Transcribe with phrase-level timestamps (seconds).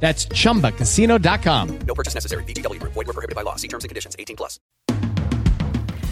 [0.00, 1.78] That's chumbacasino.com.
[1.86, 2.44] No purchase necessary.
[2.44, 2.80] BGW.
[2.82, 3.56] Void were prohibited by law.
[3.56, 4.14] See terms and conditions.
[4.18, 4.60] 18 plus.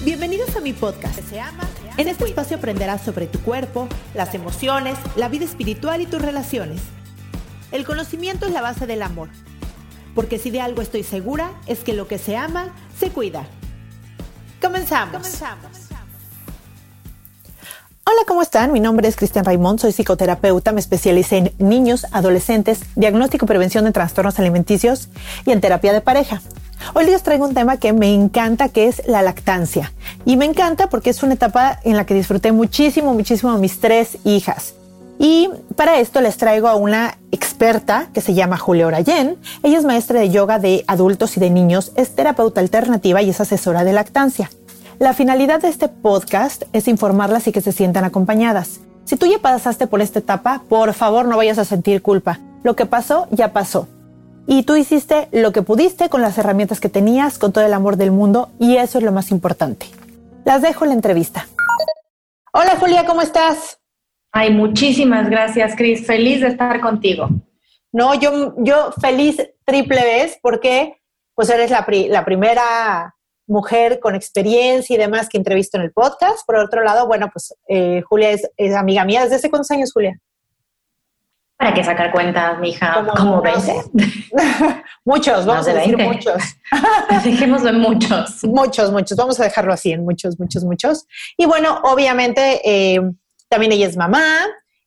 [0.04, 1.18] Bienvenidos a mi podcast.
[1.30, 1.66] Se ama.
[1.96, 6.82] En este espacio aprenderás sobre tu cuerpo, las emociones, la vida espiritual y tus relaciones.
[7.72, 9.30] El conocimiento es la base del amor.
[10.14, 13.46] Porque si de algo estoy segura, es que lo que se ama, se cuida.
[14.60, 15.16] Comenzamos.
[15.16, 15.83] Comenzamos.
[18.06, 18.70] Hola, ¿cómo están?
[18.70, 23.86] Mi nombre es Cristian Raimond, soy psicoterapeuta, me especialicé en niños, adolescentes, diagnóstico y prevención
[23.86, 25.08] de trastornos alimenticios
[25.46, 26.42] y en terapia de pareja.
[26.92, 29.90] Hoy les traigo un tema que me encanta, que es la lactancia.
[30.26, 33.80] Y me encanta porque es una etapa en la que disfruté muchísimo, muchísimo a mis
[33.80, 34.74] tres hijas.
[35.18, 39.38] Y para esto les traigo a una experta que se llama Julia Orayen.
[39.62, 43.40] Ella es maestra de yoga de adultos y de niños, es terapeuta alternativa y es
[43.40, 44.50] asesora de lactancia.
[45.00, 48.80] La finalidad de este podcast es informarlas y que se sientan acompañadas.
[49.04, 52.38] Si tú ya pasaste por esta etapa, por favor no vayas a sentir culpa.
[52.62, 53.88] Lo que pasó, ya pasó.
[54.46, 57.96] Y tú hiciste lo que pudiste con las herramientas que tenías, con todo el amor
[57.96, 59.86] del mundo, y eso es lo más importante.
[60.44, 61.48] Las dejo en la entrevista.
[62.52, 63.80] Hola Julia, ¿cómo estás?
[64.30, 66.06] Ay, muchísimas gracias, Cris.
[66.06, 67.28] Feliz de estar contigo.
[67.90, 71.00] No, yo, yo feliz triple vez porque
[71.34, 73.14] pues eres la, la primera
[73.46, 76.46] mujer con experiencia y demás que entrevisto en el podcast.
[76.46, 79.22] Por otro lado, bueno, pues eh, Julia es, amiga mía.
[79.22, 80.18] ¿Desde hace cuántos años, Julia?
[81.56, 82.94] ¿Para qué sacar cuentas, mija?
[82.94, 83.72] ¿Cómo, ¿Cómo 20?
[85.04, 86.42] muchos, vamos a decir muchos.
[87.24, 88.44] Dejémoslo en muchos.
[88.44, 89.16] Muchos, muchos.
[89.16, 91.06] Vamos a dejarlo así, en muchos, muchos, muchos.
[91.36, 93.00] Y bueno, obviamente, eh,
[93.48, 94.24] también ella es mamá,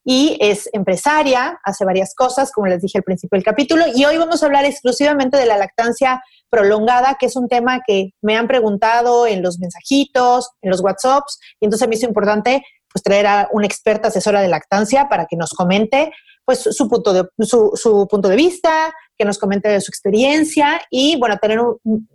[0.10, 4.16] y es empresaria, hace varias cosas, como les dije al principio del capítulo, y hoy
[4.16, 8.48] vamos a hablar exclusivamente de la lactancia prolongada, que es un tema que me han
[8.48, 13.50] preguntado en los mensajitos, en los WhatsApps, y entonces me hizo importante pues traer a
[13.52, 16.12] una experta asesora de lactancia para que nos comente
[16.46, 21.38] pues su punto de, su, punto de vista, que nos comente su experiencia y bueno,
[21.38, 21.60] tener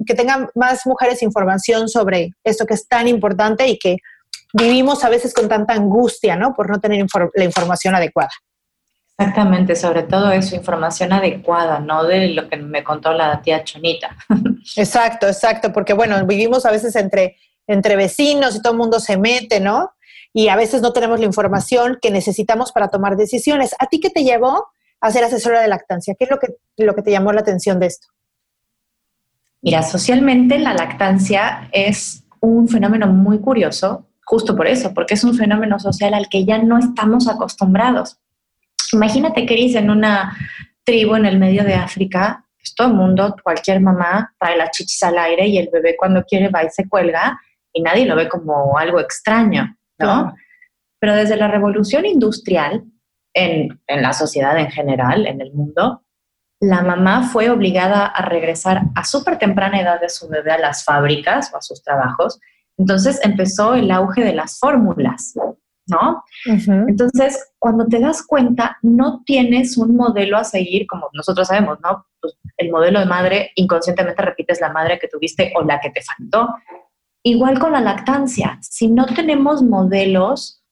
[0.07, 3.99] que tengan más mujeres información sobre esto que es tan importante y que
[4.55, 6.55] vivimos a veces con tanta angustia, ¿no?
[6.55, 7.05] Por no tener
[7.35, 8.31] la información adecuada.
[9.23, 14.17] Exactamente, sobre todo eso, información adecuada, no de lo que me contó la tía Chonita.
[14.77, 17.37] Exacto, exacto, porque bueno, vivimos a veces entre,
[17.69, 19.93] entre vecinos y todo el mundo se mete, ¿no?
[20.33, 23.77] Y a veces no tenemos la información que necesitamos para tomar decisiones.
[23.79, 24.67] ¿A ti qué te llevó
[25.01, 26.15] a ser asesora de lactancia?
[26.19, 28.09] ¿Qué es lo que, lo que te llamó la atención de esto?
[29.61, 35.35] Mira, socialmente la lactancia es un fenómeno muy curioso justo por eso, porque es un
[35.35, 38.19] fenómeno social al que ya no estamos acostumbrados.
[38.93, 40.37] Imagínate, Cris, en una
[40.85, 45.03] tribu en el medio de África, pues todo el mundo, cualquier mamá, trae las chichis
[45.03, 47.41] al aire y el bebé cuando quiere va y se cuelga
[47.73, 50.35] y nadie lo ve como algo extraño, ¿no?
[50.99, 52.85] Pero desde la revolución industrial,
[53.35, 56.05] en, en la sociedad en general, en el mundo,
[56.61, 60.85] la mamá fue obligada a regresar a súper temprana edad de su bebé a las
[60.85, 62.39] fábricas o a sus trabajos.
[62.79, 65.35] Entonces empezó el auge de las fórmulas,
[65.93, 66.25] ¿no?
[66.89, 72.07] Entonces, cuando te das cuenta, no tienes un modelo a seguir, como nosotros sabemos, ¿no?
[72.21, 76.01] Pues, el modelo de madre, inconscientemente repites la madre que tuviste o la que te
[76.03, 76.55] faltó.
[77.23, 80.63] Igual con la lactancia, si no tenemos modelos,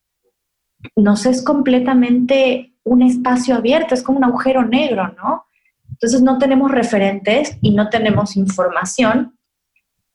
[0.96, 5.44] nos es completamente un espacio abierto, es como un agujero negro, ¿no?
[5.88, 9.38] Entonces no tenemos referentes y no tenemos información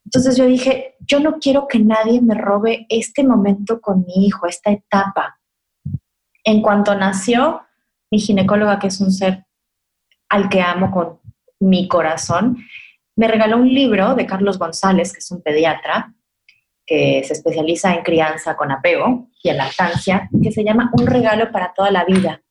[0.06, 4.48] entonces yo dije, yo no quiero que nadie me robe este momento con mi hijo,
[4.48, 5.40] esta etapa.
[6.44, 7.64] En cuanto nació,
[8.12, 9.46] mi ginecóloga, que es un ser
[10.30, 11.20] al que amo con
[11.60, 12.58] mi corazón,
[13.16, 16.14] me regaló un libro de Carlos González, que es un pediatra,
[16.86, 21.52] que se especializa en crianza con apego y en lactancia, que se llama Un regalo
[21.52, 22.44] para toda la vida.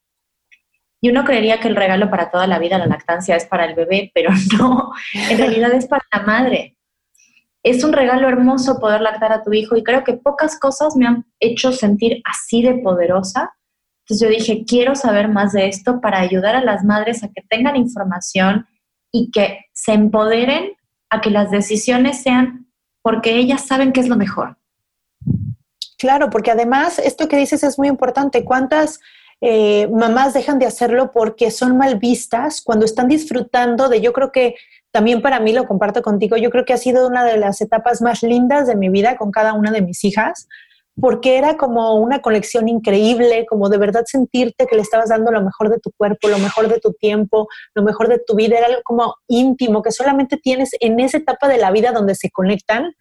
[1.01, 3.77] Y uno creería que el regalo para toda la vida, la lactancia, es para el
[3.77, 6.75] bebé, pero no, en realidad es para la madre
[7.65, 11.07] es un regalo hermoso poder lactar a tu hijo y creo que pocas cosas me
[11.07, 13.55] han hecho sentir así de poderosa.
[14.03, 17.43] Entonces yo dije, quiero saber más de esto para ayudar a las madres a que
[17.49, 18.67] tengan información
[19.11, 20.73] y que se empoderen
[21.09, 22.67] a que las decisiones sean
[23.03, 24.59] porque ellas saben qué es lo mejor.
[25.99, 28.45] Claro, porque además esto que dices es muy importante.
[28.45, 29.01] ¿Cuántas
[29.41, 34.33] eh, mamás dejan de hacerlo porque son mal vistas cuando están disfrutando de, yo creo
[34.33, 34.55] que
[34.95, 38.01] también para mí lo comparto contigo, yo creo que ha sido una de las etapas
[38.01, 40.47] más lindas de mi vida con cada una de mis hijas,
[41.01, 45.43] porque era como una conexión increíble, como de verdad sentirte que le estabas dando lo
[45.43, 48.69] mejor de tu cuerpo, lo mejor de tu tiempo, lo mejor de tu vida, era
[48.69, 52.95] algo como íntimo que solamente tienes en esa etapa de la vida donde se conectan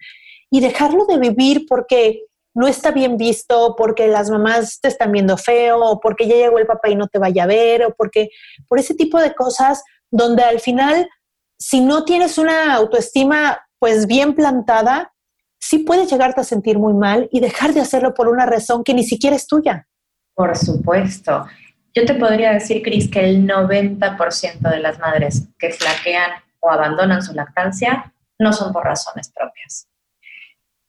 [0.49, 2.23] y dejarlo de vivir porque
[2.55, 6.57] no está bien visto, porque las mamás te están viendo feo, o porque ya llegó
[6.57, 8.29] el papá y no te vaya a ver, o porque
[8.67, 11.07] por ese tipo de cosas donde al final,
[11.63, 15.13] si no tienes una autoestima pues bien plantada,
[15.57, 18.93] sí puedes llegarte a sentir muy mal y dejar de hacerlo por una razón que
[18.93, 19.87] ni siquiera es tuya.
[20.35, 21.47] Por supuesto.
[21.93, 27.23] Yo te podría decir, Cris, que el 90% de las madres que flaquean o abandonan
[27.23, 29.87] su lactancia no son por razones propias.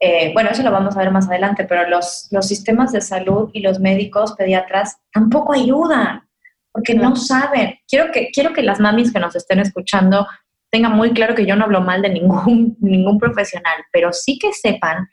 [0.01, 3.49] Eh, bueno, eso lo vamos a ver más adelante, pero los, los sistemas de salud
[3.53, 6.29] y los médicos pediatras tampoco ayudan
[6.73, 7.79] porque no saben.
[7.87, 10.27] Quiero que, quiero que las mamis que nos estén escuchando
[10.75, 14.53] tenga muy claro que yo no hablo mal de ningún, ningún profesional, pero sí que
[14.53, 15.09] sepan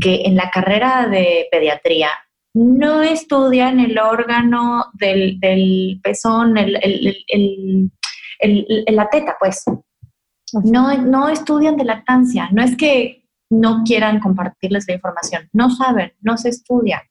[0.00, 2.08] que en la carrera de pediatría
[2.54, 7.90] no estudian el órgano del, del pezón, el, el,
[8.38, 9.64] el, la teta, pues.
[10.64, 12.48] No, no estudian de lactancia.
[12.52, 15.50] No es que no quieran compartirles la información.
[15.52, 17.02] No saben, no se estudia.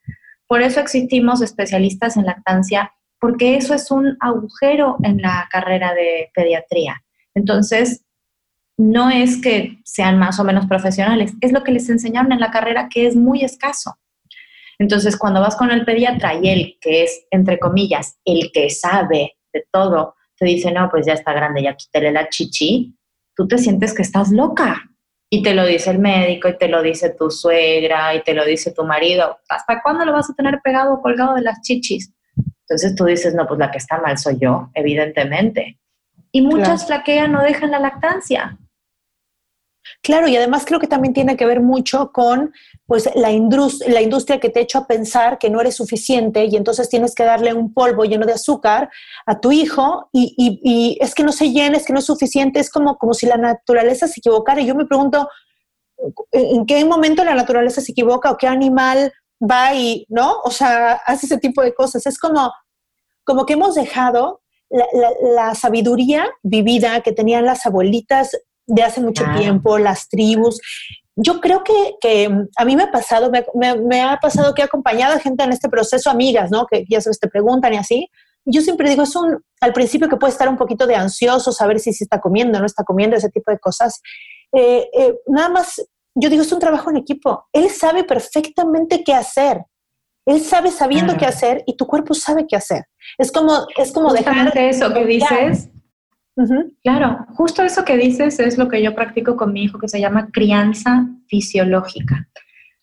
[0.48, 6.32] Por eso existimos especialistas en lactancia, porque eso es un agujero en la carrera de
[6.34, 7.03] pediatría.
[7.36, 8.04] Entonces,
[8.78, 12.52] no es que sean más o menos profesionales, es lo que les enseñaron en la
[12.52, 13.96] carrera que es muy escaso.
[14.80, 19.38] Entonces, cuando vas con el pediatra y él, que es, entre comillas, el que sabe
[19.54, 22.96] de todo, te dice, no, pues ya está grande, ya quítale la chichi,
[23.36, 24.90] tú te sientes que estás loca.
[25.30, 28.46] Y te lo dice el médico, y te lo dice tu suegra, y te lo
[28.46, 29.40] dice tu marido.
[29.50, 32.14] ¿Hasta cuándo lo vas a tener pegado o colgado de las chichis?
[32.68, 35.80] Entonces tú dices, no, pues la que está mal soy yo, evidentemente.
[36.34, 38.58] Y muchas flaquean, no dejan la lactancia.
[40.02, 42.54] Claro, y además creo que también tiene que ver mucho con
[42.86, 43.30] pues la,
[43.88, 47.24] la industria que te echa a pensar que no eres suficiente y entonces tienes que
[47.24, 48.90] darle un polvo lleno de azúcar
[49.26, 52.60] a tu hijo y, y, es que no se llena, es que no es suficiente,
[52.60, 54.62] es como, como si la naturaleza se equivocara.
[54.62, 55.30] Y yo me pregunto,
[56.32, 60.40] ¿en qué momento la naturaleza se equivoca o qué animal va y, ¿no?
[60.44, 62.06] O sea, hace ese tipo de cosas.
[62.06, 62.52] Es como,
[63.24, 68.32] como que hemos dejado la, sabiduría vivida que tenían las abuelitas
[68.66, 70.60] de hace mucho tiempo, las tribus.
[71.16, 75.20] Yo creo que, a mí me ha pasado, me, ha pasado que he acompañado a
[75.20, 76.66] gente en este proceso, amigas, ¿no?
[76.66, 78.10] Que ya sabes, te preguntan y así.
[78.46, 81.80] Yo siempre digo, es un, al principio que puede estar un poquito de ansioso, saber
[81.80, 84.02] si se está comiendo, no está comiendo, ese tipo de cosas.
[84.52, 85.82] Eh, eh, nada más,
[86.16, 87.46] yo digo, es un trabajo en equipo.
[87.54, 89.64] Él sabe perfectamente qué hacer.
[90.26, 92.86] Él sabe sabiendo qué hacer y tu cuerpo sabe qué hacer.
[93.18, 95.70] Es como, es como dejar eso que dices.
[96.84, 100.00] Claro, justo eso que dices es lo que yo practico con mi hijo que se
[100.00, 102.28] llama crianza fisiológica.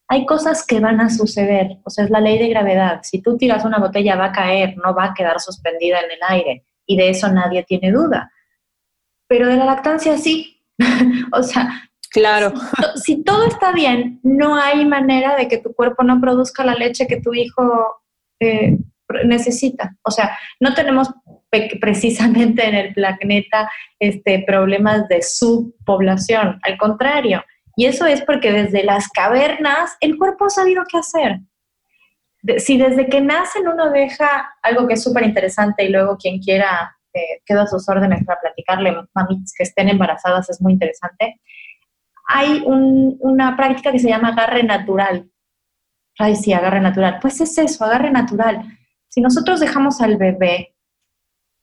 [0.08, 3.00] Hay cosas que van a suceder, o sea, es la ley de gravedad.
[3.02, 6.18] Si tú tiras una botella va a caer, no va a quedar suspendida en el
[6.28, 8.32] aire y de eso nadie tiene duda.
[9.28, 10.64] Pero de la lactancia sí.
[11.32, 12.52] o sea, Claro.
[12.96, 17.06] Si, todo está bien, no hay manera de que tu cuerpo no produzca la leche
[17.06, 18.02] que tu hijo
[18.40, 18.76] eh,
[19.24, 19.96] necesita.
[20.02, 21.08] O sea, no tenemos
[21.80, 27.44] precisamente en el planeta este, problemas de subpoblación, al contrario.
[27.76, 31.38] Y eso es porque desde las cavernas el cuerpo ha sabido qué hacer.
[32.58, 36.96] si desde que nacen uno deja algo que es súper interesante y luego quien quiera
[37.12, 41.40] eh, queda a sus órdenes para platicarle, mamitas que estén embarazadas, es muy interesante
[42.32, 45.28] hay una práctica que se llama agarre natural.
[46.16, 47.18] Ay, sí, agarre natural.
[47.20, 48.62] Pues es eso, agarre natural.
[49.08, 50.76] Si nosotros dejamos al bebé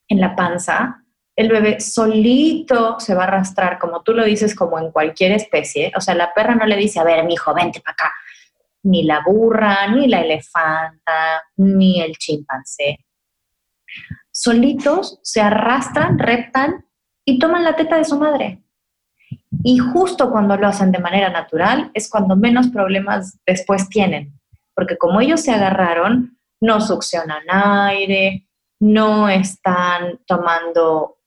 [0.10, 1.04] en la panza,
[1.38, 5.94] el bebé solito se va a arrastrar, como tú lo dices, como en cualquier especie.
[5.96, 8.14] O sea, la perra no le dice, a ver, mi hijo, vente para acá.
[8.84, 13.06] Ni la burra, ni la elefanta, ni el chimpancé.
[14.32, 16.86] Solitos se arrastran, reptan
[17.24, 18.64] y toman la teta de su madre.
[19.70, 24.40] Y justo cuando lo hacen de manera natural es cuando menos problemas después tienen,
[24.74, 28.48] porque como ellos se agarraron, no succionan aire,
[28.80, 31.18] no están tomando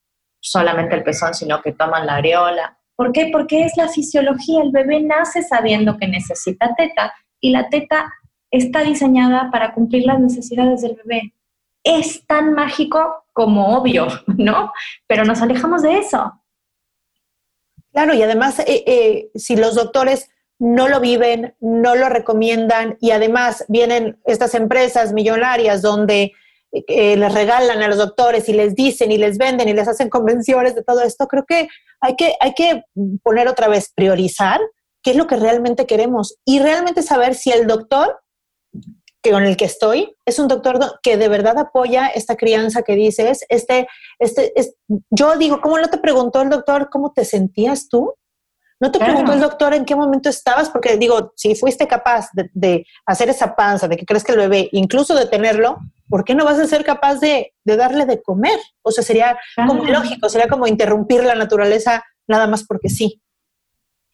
[0.40, 2.78] solamente el pezón, sino que toman la areola.
[2.97, 3.28] ¿Por qué?
[3.30, 4.62] Porque es la fisiología.
[4.62, 8.11] El bebé nace sabiendo que necesita teta y la teta
[8.50, 11.35] está diseñada para cumplir las necesidades del bebé.
[11.85, 14.06] Es tan mágico como obvio,
[14.38, 14.73] ¿no?
[15.06, 16.39] Pero nos alejamos de eso.
[17.92, 20.28] Claro, y además, eh, eh, si los doctores
[20.59, 26.32] no lo viven, no lo recomiendan y además vienen estas empresas millonarias donde
[26.70, 30.09] eh, les regalan a los doctores y les dicen y les venden y les hacen
[30.09, 31.66] convenciones de todo esto, creo que
[32.00, 32.85] hay que, hay que
[33.23, 34.61] poner otra vez, priorizar
[35.02, 38.20] qué es lo que realmente queremos y realmente saber si el doctor
[39.22, 42.94] que con el que estoy es un doctor que de verdad apoya esta crianza que
[42.94, 43.44] dices.
[43.48, 43.86] Este,
[44.18, 44.74] este, es,
[45.10, 48.14] yo digo, ¿cómo no te preguntó el doctor cómo te sentías tú?
[48.82, 50.70] ¿No te preguntó el doctor en qué momento estabas?
[50.70, 54.70] Porque digo, si fuiste capaz de, hacer esa panza, de que crees que el bebé,
[54.72, 55.76] incluso de tenerlo,
[56.08, 58.58] ¿por qué no vas a ser capaz de, darle de comer?
[58.80, 63.20] O sea, sería como lógico, sería como interrumpir la naturaleza nada más porque sí.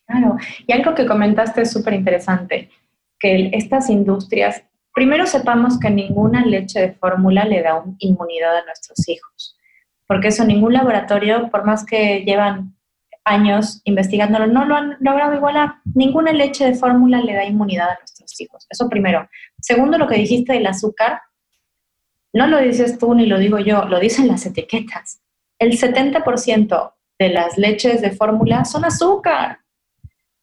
[0.05, 0.37] Claro,
[0.67, 2.71] y algo que comentaste es súper interesante,
[3.21, 4.63] que estas industrias,
[4.97, 9.55] primero sepamos que ninguna leche de fórmula le da inmunidad a nuestros hijos,
[10.07, 12.75] porque eso ningún laboratorio, por más que llevan
[13.23, 15.75] años investigándolo, no lo han logrado igualar.
[15.95, 18.67] Ninguna leche de fórmula le da inmunidad a nuestros hijos.
[18.71, 19.29] Eso primero.
[19.61, 21.21] Segundo, lo que dijiste del azúcar,
[22.33, 25.21] no lo dices tú ni lo digo yo, lo dicen las etiquetas.
[25.59, 29.59] El 70% de las leches de fórmula son azúcar.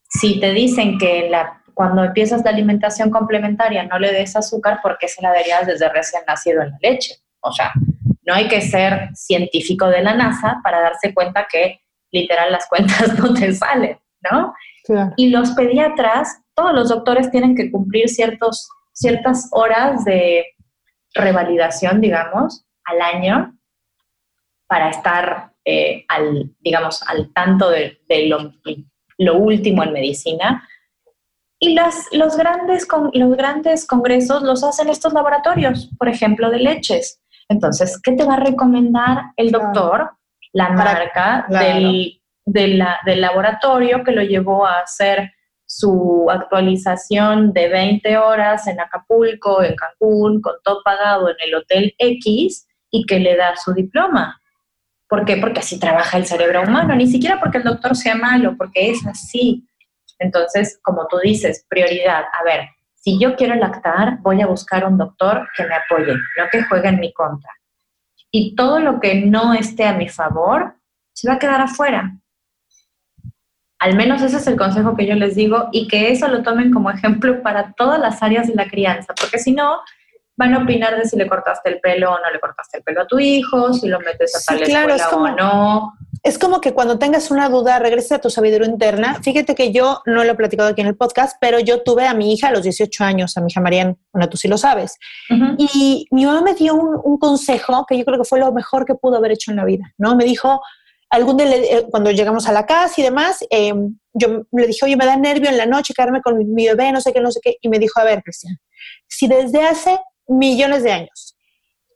[0.08, 4.98] Si te dicen que la, cuando empiezas la alimentación complementaria no le des azúcar, ¿por
[4.98, 7.16] qué se la darías desde recién nacido en la leche?
[7.42, 7.72] O sea,
[8.26, 13.14] no hay que ser científico de la NASA para darse cuenta que literal las cuentas
[13.20, 14.00] no te salen,
[14.32, 14.54] ¿no?
[15.16, 20.46] Y los pediatras, todos los doctores tienen que cumplir ciertos, ciertas horas de
[21.14, 23.58] revalidación, digamos, al año
[24.68, 27.98] para estar eh, al, digamos, al tanto de,
[29.18, 30.68] lo, último en medicina.
[31.64, 37.22] Y las, los, grandes los grandes congresos los hacen estos laboratorios, por ejemplo, de leches.
[37.50, 40.12] Entonces, ¿qué te va a recomendar el doctor?
[40.54, 45.34] la marca del, del laboratorio que lo llevó a hacer
[45.66, 51.96] su actualización de 20 horas en Acapulco, en Cancún, con todo pagado en el Hotel
[51.98, 54.40] X y que le da su diploma.
[55.10, 55.38] ¿Por qué?
[55.38, 59.06] Porque así trabaja el cerebro humano, ni siquiera porque el doctor sea malo, porque es
[59.08, 59.68] así.
[60.24, 62.24] Entonces, como tú dices, prioridad.
[62.40, 66.50] A ver, si yo quiero lactar, voy a buscar un doctor que me apoye, no
[66.52, 67.52] que juegue en mi contra
[68.36, 70.76] y todo lo que no esté a mi favor
[71.14, 72.18] se va a quedar afuera.
[73.80, 76.74] Al menos ese es el consejo que yo les digo y que eso lo tomen
[76.74, 79.82] como ejemplo para todas las áreas de la crianza, porque si no,
[80.36, 83.02] van a opinar de si le cortaste el pelo o no le cortaste el pelo
[83.02, 85.94] a tu hijo, si lo metes a tal escuela o no.
[86.24, 89.20] Es como que cuando tengas una duda, regresa a tu sabiduría interna.
[89.22, 92.14] Fíjate que yo no lo he platicado aquí en el podcast, pero yo tuve a
[92.14, 94.98] mi hija a los 18 años, a mi hija Marian, bueno, tú sí lo sabes.
[95.58, 98.96] Y mi mamá me dio un, consejo que yo creo que fue lo mejor que
[98.96, 100.16] pudo haber hecho en la vida, ¿no?
[100.16, 100.62] Me dijo,
[101.10, 104.96] algún día eh, cuando llegamos a la casa y demás, em, yo le dije, oye,
[104.96, 107.42] me da nervio en la noche quedarme con mi bebé, no sé qué, no sé
[107.44, 107.58] qué.
[107.62, 108.58] Y me dijo, a ver, Cristian,
[109.10, 111.36] si desde hace millones de años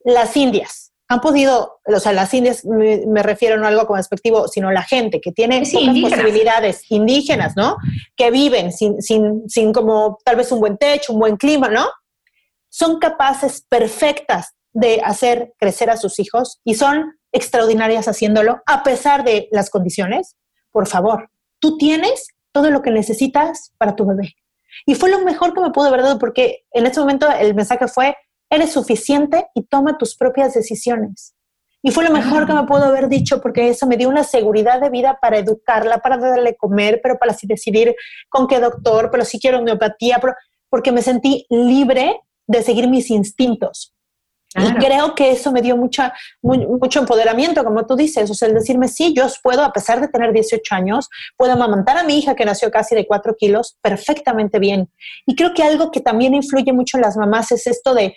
[0.04, 4.48] las indias han podido, o sea, las indias me, refiero no a algo como despectivo,
[4.48, 7.78] sino la gente que tiene posibilidades indígenas, ¿no?
[8.16, 11.88] Que viven sin, sin, sin como tal vez un buen techo, un buen clima, ¿no?
[12.70, 19.24] Son capaces perfectas de hacer crecer a sus hijos y son extraordinarias haciéndolo a pesar
[19.24, 20.36] de las condiciones.
[20.72, 24.36] Por favor, tú tienes todo lo que necesitas para tu bebé.
[24.86, 27.88] Y fue lo mejor que me pudo haber dado porque en ese momento el mensaje
[27.88, 28.16] fue,
[28.50, 31.34] eres suficiente y toma tus propias decisiones.
[31.84, 34.82] Y fue lo mejor que me pudo haber dicho porque eso me dio una seguridad
[34.82, 37.96] de vida para educarla, para darle comer, pero para así decidir
[38.30, 40.20] con qué doctor, pero si quiero homeopatía,
[40.70, 43.94] porque me sentí libre de seguir mis instintos.
[44.56, 48.56] Y creo que eso me dio mucha, mucho empoderamiento, como tú dices, o sea, el
[48.56, 52.34] decirme, sí, yo puedo, a pesar de tener 18 años, puedo amamantar a mi hija
[52.34, 54.90] que nació casi de 4 kilos perfectamente bien.
[55.26, 58.16] Y creo que algo que también influye mucho en las mamás es esto de,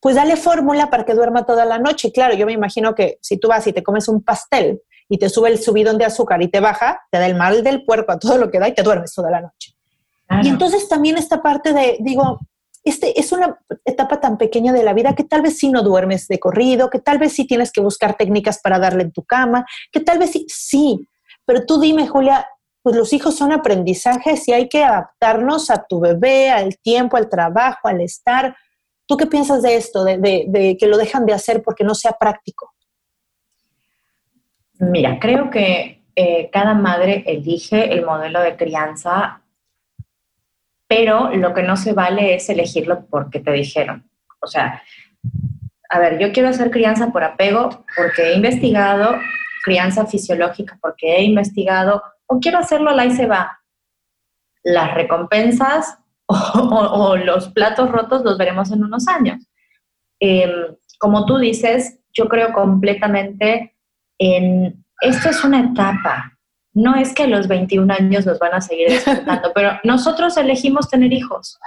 [0.00, 2.12] pues dale fórmula para que duerma toda la noche.
[2.12, 5.28] Claro, yo me imagino que si tú vas y te comes un pastel y te
[5.28, 8.18] sube el subidón de azúcar y te baja, te da el mal del puerco a
[8.18, 9.74] todo lo que da y te duermes toda la noche.
[10.42, 12.38] Y entonces también esta parte de, digo,
[12.84, 16.28] este es una etapa tan pequeña de la vida que tal vez sí no duermes
[16.28, 19.64] de corrido, que tal vez sí tienes que buscar técnicas para darle en tu cama,
[19.90, 21.08] que tal vez sí, sí,
[21.46, 22.46] pero tú dime, Julia,
[22.82, 27.28] pues los hijos son aprendizajes y hay que adaptarnos a tu bebé, al tiempo, al
[27.28, 28.54] trabajo, al estar.
[29.08, 32.74] ¿Tú qué piensas de esto, de, que lo dejan de hacer porque no sea práctico?
[34.80, 39.40] Mira, creo que eh, cada madre elige el modelo de crianza,
[40.86, 44.08] pero lo que no se vale es elegirlo porque te dijeron.
[44.40, 44.82] O sea,
[45.88, 49.16] a ver, yo quiero hacer crianza por apego porque he investigado
[49.64, 53.60] crianza fisiológica porque he investigado, o quiero hacerlo la se va.
[54.62, 55.97] Las recompensas
[56.54, 59.46] o, los platos rotos los veremos en unos años.
[60.20, 63.76] Em, como tú dices, yo creo completamente
[64.18, 66.38] en, esto es una etapa,
[66.74, 71.12] no es que los 21 años los van a seguir disfrutando, pero nosotros elegimos tener
[71.12, 71.58] hijos.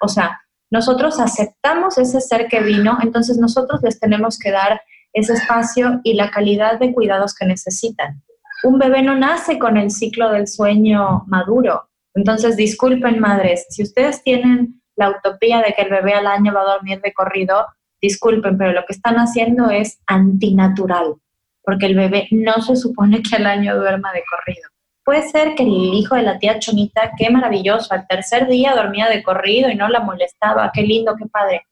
[0.00, 4.80] O sea, nosotros aceptamos ese ser que vino, entonces nosotros les tenemos que dar
[5.12, 8.22] ese espacio y la calidad de cuidados que necesitan.
[8.64, 11.88] Un bebé no nace con el ciclo del sueño maduro.
[12.16, 16.62] Entonces, disculpen, madres, si ustedes tienen la utopía de que el bebé al año va
[16.62, 17.66] a dormir de corrido,
[18.00, 21.16] disculpen, pero lo que están haciendo es antinatural,
[21.62, 24.66] porque el bebé no se supone que al año duerma de corrido.
[25.04, 29.08] Puede ser que el hijo de la tía Chonita, qué maravilloso, al tercer día dormía
[29.08, 31.66] de corrido y no la molestaba, qué lindo, qué padre.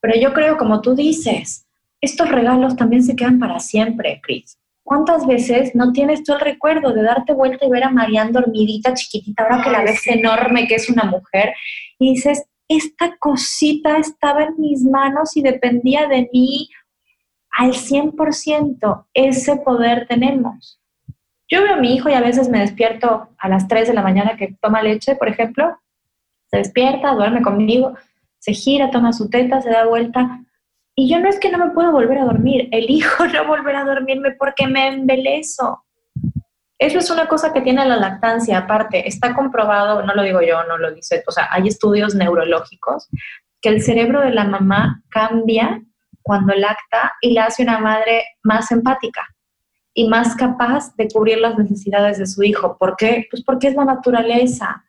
[0.00, 1.66] Pero yo creo, como tú dices,
[2.00, 4.58] estos regalos también se quedan para siempre, Cris.
[4.86, 8.94] ¿Cuántas veces no tienes tú el recuerdo de darte vuelta y ver a Marianne dormidita,
[8.94, 11.54] chiquitita, ahora que la ves enorme, que es una mujer,
[11.98, 16.70] y dices, esta cosita estaba en mis manos y dependía de mí
[17.50, 20.80] al 100%, ese poder tenemos.
[21.48, 24.02] Yo veo a mi hijo y a veces me despierto a las 3 de la
[24.02, 25.80] mañana que toma leche, por ejemplo.
[26.46, 27.94] Se despierta, duerme conmigo,
[28.38, 30.44] se gira, toma su teta, se da vuelta.
[30.98, 33.84] Y yo no es que no me puedo volver a dormir, elijo no volver a
[33.84, 35.84] dormirme porque me embelezo.
[36.78, 40.64] Eso es una cosa que tiene la lactancia, aparte, está comprobado, no lo digo yo,
[40.64, 43.08] no lo dice, o sea, hay estudios neurológicos
[43.62, 45.82] que el cerebro de la mamá cambia
[46.22, 49.22] cuando lacta y la hace una madre más empática
[49.94, 52.76] y más capaz de cubrir las necesidades de su hijo.
[52.78, 53.26] ¿Por qué?
[53.30, 54.84] Pues porque es la naturaleza,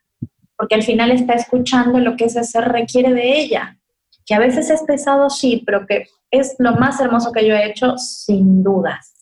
[0.58, 3.77] porque al final está escuchando lo que ese ser requiere de ella,
[4.28, 7.66] que a veces es pesado, sí, pero que es lo más hermoso que yo he
[7.66, 9.14] hecho, sin dudas.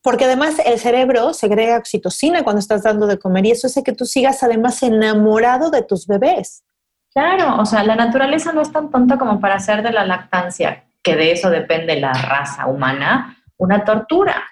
[0.00, 3.92] Porque además el cerebro segrega oxitocina cuando estás dando de comer y eso hace que
[3.92, 6.62] tú sigas además enamorado de tus bebés.
[7.12, 10.84] Claro, o sea, la naturaleza no es tan tonta como para hacer de la lactancia,
[11.02, 14.44] que de eso depende la raza humana, una tortura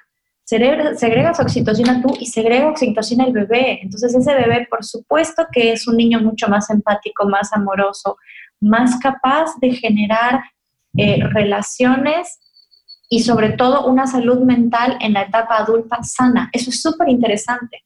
[0.44, 3.80] segregas oxitocina tú y segrega oxitocina el bebé.
[3.82, 8.18] Entonces ese bebé, por supuesto que es un niño mucho más empático, más amoroso,
[8.62, 10.42] más capaz de generar
[10.96, 12.38] eh, relaciones
[13.08, 16.48] y sobre todo una salud mental en la etapa adulta sana.
[16.52, 17.84] Eso es súper interesante.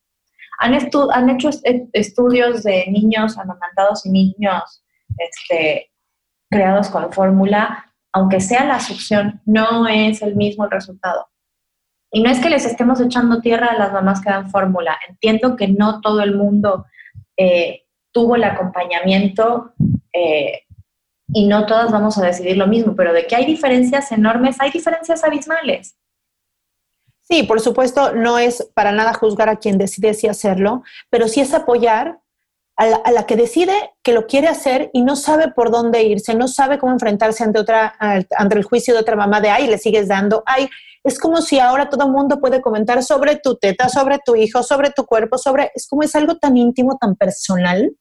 [0.61, 1.51] Han, han, hecho
[1.92, 4.85] estudios de niños amamantados y niños
[5.18, 5.90] este,
[6.48, 11.29] creados con fórmula, aunque sea la succión, no es el mismo resultado.
[12.11, 14.96] Y no es que les estemos echando tierra a las mamás que dan fórmula.
[15.09, 16.87] Entiendo que no todo el mundo
[17.37, 19.74] eh, tuvo el acompañamiento
[20.12, 20.62] eh,
[21.29, 24.71] y no todas vamos a decidir lo mismo, pero de que hay diferencias enormes, hay
[24.71, 25.97] diferencias abismales.
[27.23, 31.41] Sí, por supuesto, no es para nada juzgar a quien decide si hacerlo, pero sí
[31.41, 32.21] es apoyar
[32.77, 36.05] a la, a la, que decide que lo quiere hacer y no sabe por dónde
[36.05, 39.67] irse, no sabe cómo enfrentarse ante, otra, ante el juicio de otra mamá de, ay,
[39.67, 40.69] le sigues dando, ay,
[41.03, 44.62] es como si ahora todo el mundo puede comentar sobre tu teta, sobre tu hijo,
[44.62, 47.93] sobre tu cuerpo, sobre, es como es algo tan íntimo, tan personal,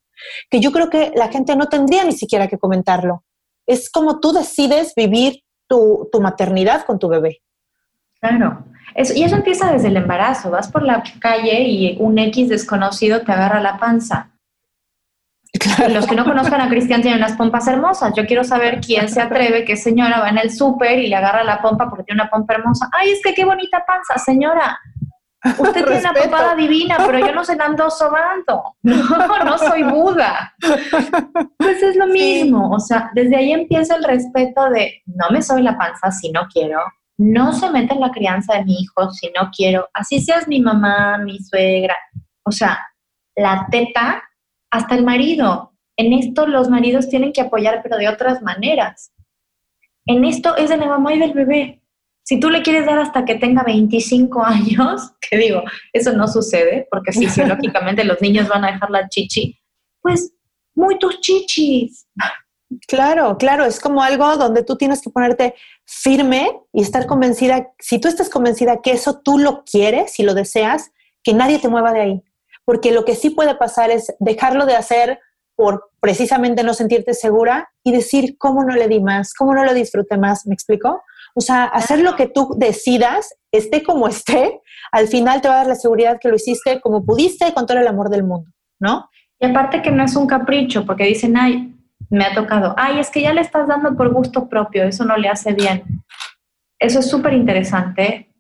[0.49, 3.23] que yo creo que la gente no tendría ni siquiera que comentarlo.
[3.65, 7.41] Es como tú decides vivir tu, tu maternidad con tu bebé.
[8.19, 8.65] Claro.
[8.95, 10.49] y eso empieza desde el embarazo.
[10.49, 14.32] Vas por la calle y un X desconocido te agarra la panza
[15.89, 18.13] los que no conozcan a Cristian tienen unas pompas hermosas.
[18.15, 21.43] Yo quiero saber quién se atreve, qué señora va en el súper y le agarra
[21.43, 22.89] la pompa porque tiene una pompa hermosa.
[22.91, 24.80] Ay, es que qué bonita panza, señora.
[25.58, 28.75] Usted tiene una pompada divina, pero yo no se la ando sobando.
[28.84, 30.53] No, no soy Buda.
[31.58, 32.71] Pues es lo mismo.
[32.71, 36.47] O sea, desde ahí empieza el respeto de no me soy la panza si no
[36.51, 36.79] quiero.
[37.17, 39.88] No se mete en la crianza de mi hijo si no quiero.
[39.93, 41.95] Así seas mi mamá, mi suegra.
[42.43, 42.79] O sea,
[43.36, 44.23] la teta
[44.71, 45.73] hasta el marido.
[45.97, 49.13] En esto los maridos tienen que apoyar, pero de otras maneras.
[50.05, 51.81] En esto es de la mamá y del bebé.
[52.28, 56.88] Si tú le quieres dar hasta que tenga 25 años, que digo, eso no sucede,
[56.90, 59.58] porque fisiológicamente los niños van a dejar la chichi,
[60.02, 60.34] pues
[60.74, 62.08] muy tus chichis.
[62.88, 65.54] Claro, claro, es como algo donde tú tienes que ponerte
[65.86, 70.34] firme y estar convencida, si tú estás convencida que eso tú lo quieres y lo
[70.34, 70.92] deseas,
[71.24, 72.24] que nadie te mueva de ahí
[72.66, 75.20] porque lo que sí puede pasar es dejarlo de hacer
[75.56, 79.34] por precisamente no sentirte segura y decir, ¿cómo no le di más?
[79.34, 80.46] ¿Cómo no lo disfruté más?
[80.46, 81.02] ¿Me explico?
[81.36, 85.58] O sea, hacer lo que tú decidas, esté como esté, al final te va a
[85.58, 89.10] dar la seguridad que lo hiciste como pudiste con todo el amor del mundo, ¿no?
[89.39, 91.76] Y aparte que no es un capricho, porque dicen, ay,
[92.10, 95.17] me ha tocado, ay, es que ya le estás dando por gusto propio, eso no
[95.17, 95.84] le hace bien.
[96.80, 98.34] Eso es súper interesante.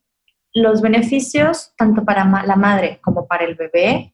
[0.53, 4.13] Los beneficios, tanto para la madre como para el bebé,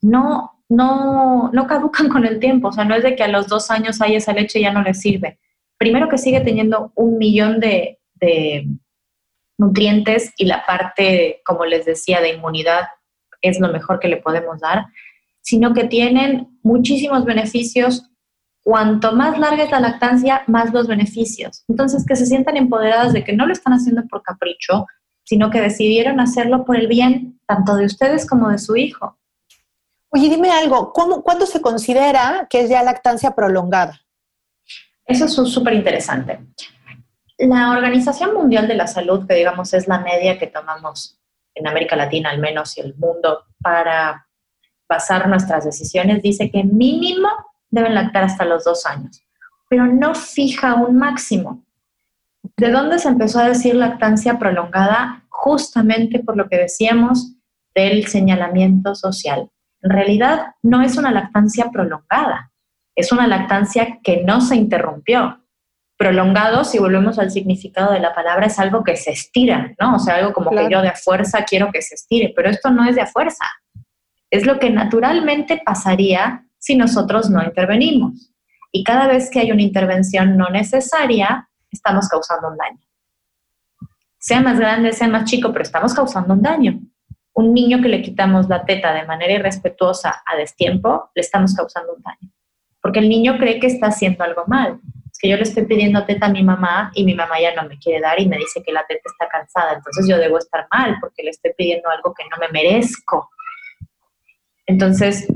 [0.00, 2.68] no, no, no caducan con el tiempo.
[2.68, 4.72] O sea, no es de que a los dos años hay esa leche y ya
[4.72, 5.38] no le sirve.
[5.78, 7.95] Primero que sigue teniendo un millón de,
[9.58, 12.88] nutrientes y la parte, como les decía, de inmunidad
[13.40, 14.86] es lo mejor que le podemos dar,
[15.40, 18.10] sino que tienen muchísimos beneficios.
[18.62, 21.64] Cuanto más larga es la lactancia, más los beneficios.
[21.68, 24.86] Entonces, que se sientan empoderadas de que no lo están haciendo por capricho,
[25.24, 29.18] sino que decidieron hacerlo por el bien tanto de ustedes como de su hijo.
[30.10, 34.00] Oye, dime algo, ¿cómo, ¿cuándo se considera que es ya lactancia prolongada?
[35.04, 36.40] Eso es súper interesante.
[37.38, 41.20] La Organización Mundial de la Salud, que digamos es la media que tomamos
[41.54, 44.26] en América Latina al menos y el mundo para
[44.88, 47.28] basar nuestras decisiones, dice que mínimo
[47.70, 49.22] deben lactar hasta los dos años,
[49.68, 51.64] pero no fija un máximo.
[52.56, 55.24] ¿De dónde se empezó a decir lactancia prolongada?
[55.28, 57.34] Justamente por lo que decíamos
[57.74, 59.50] del señalamiento social.
[59.82, 62.52] En realidad no es una lactancia prolongada,
[62.94, 65.42] es una lactancia que no se interrumpió.
[65.96, 69.96] Prolongado, si volvemos al significado de la palabra, es algo que se estira, ¿no?
[69.96, 72.70] O sea, algo como que yo de a fuerza quiero que se estire, pero esto
[72.70, 73.46] no es de a fuerza.
[74.30, 78.32] Es lo que naturalmente pasaría si nosotros no intervenimos.
[78.72, 82.80] Y cada vez que hay una intervención no necesaria, estamos causando un daño.
[84.18, 86.80] Sea más grande, sea más chico, pero estamos causando un daño.
[87.32, 91.94] Un niño que le quitamos la teta de manera irrespetuosa a destiempo, le estamos causando
[91.94, 92.36] un daño
[92.86, 94.78] porque el niño cree que está haciendo algo mal.
[95.16, 97.66] Es que yo le estoy pidiendo teta a mi mamá y mi mamá ya no
[97.66, 100.68] me quiere dar y me dice que la teta está cansada, entonces yo debo estar
[100.70, 103.30] mal porque le estoy pidiendo algo que no me merezco.
[104.66, 105.26] Entonces,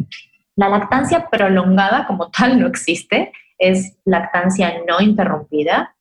[0.54, 5.96] la lactancia prolongada como tal no existe, es lactancia no interrumpida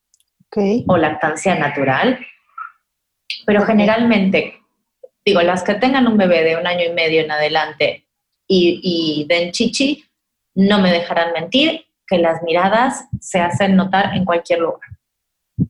[0.85, 2.19] o lactancia natural,
[3.45, 4.59] pero generalmente,
[5.23, 8.05] digo, las que tengan un bebé de un año y medio en adelante
[8.45, 10.03] y, y den chichi,
[10.53, 14.89] no me dejarán mentir que las miradas se hacen notar en cualquier lugar.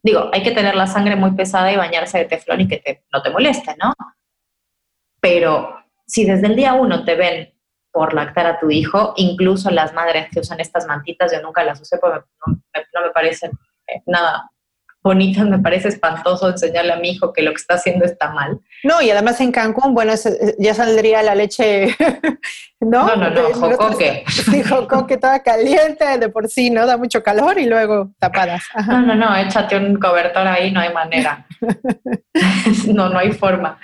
[0.03, 3.21] Digo, hay que tener la sangre muy pesada y bañarse de teflón y que no
[3.21, 3.93] te moleste, ¿no?
[5.19, 5.75] Pero
[6.05, 7.53] si desde el día uno te ven
[7.91, 11.81] por lactar a tu hijo, incluso las madres que usan estas mantitas, yo nunca las
[11.81, 12.53] usé porque no,
[12.93, 13.51] no me parecen
[13.87, 14.49] eh, nada
[15.01, 18.59] bonitas, me parece espantoso enseñarle a mi hijo que lo que está haciendo está mal.
[18.83, 20.13] No, y además en Cancún, bueno,
[20.57, 21.95] ya saldría la leche,
[22.79, 23.07] ¿no?
[23.07, 24.23] No, no, no, jocoque.
[24.27, 26.85] Sí, jocoque toda caliente de por sí, ¿no?
[26.85, 28.63] Da mucho calor y luego tapadas.
[28.87, 31.45] No, no, no, échate un cobertor ahí, no hay manera.
[32.87, 33.79] no, no hay forma.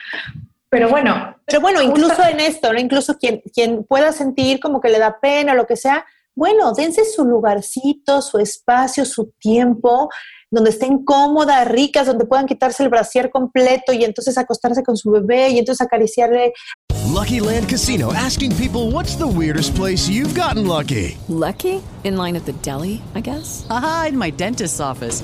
[0.69, 1.35] Pero bueno.
[1.45, 2.79] Pero bueno, incluso en esto, ¿no?
[2.79, 6.73] Incluso quien, quien pueda sentir como que le da pena o lo que sea, bueno,
[6.73, 10.09] dense su lugarcito, su espacio, su tiempo,
[10.51, 15.11] donde estén cómodas, ricas, donde puedan quitarse el brasier completo y entonces acostarse con su
[15.11, 16.53] bebé y entonces acariciarle.
[17.13, 21.17] Lucky Land Casino asking people what's the weirdest place you've gotten lucky.
[21.27, 21.81] Lucky?
[22.03, 23.65] In line at the deli, I guess.
[23.69, 25.23] Aha, in my dentist's office.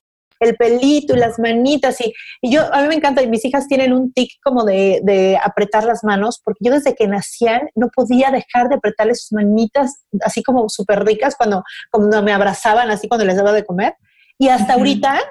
[0.41, 2.01] El pelito y las manitas.
[2.01, 4.99] Y, y, yo, a mí me encanta, y mis hijas tienen un tic como de,
[5.03, 9.33] de, apretar las manos, porque yo desde que nacían no podía dejar de apretarles sus
[9.33, 13.95] manitas, así como súper ricas, cuando, cuando me abrazaban, así cuando les daba de comer.
[14.37, 14.79] Y hasta uh -huh.
[14.79, 15.21] ahorita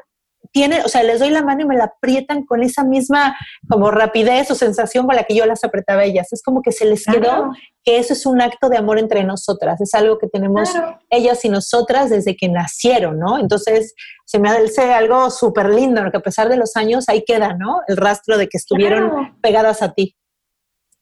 [0.52, 3.36] tiene, o sea, les doy la mano y me la aprietan con esa misma
[3.68, 6.32] como rapidez o sensación con la que yo las apretaba a ellas.
[6.32, 7.52] Es como que se les quedó claro.
[7.84, 10.98] que eso es un acto de amor entre nosotras, es algo que tenemos claro.
[11.08, 13.38] ellas y nosotras desde que nacieron, ¿no?
[13.38, 17.54] Entonces, se me hace algo súper lindo, porque a pesar de los años ahí queda,
[17.54, 17.80] ¿no?
[17.86, 19.36] El rastro de que estuvieron claro.
[19.40, 20.16] pegadas a ti.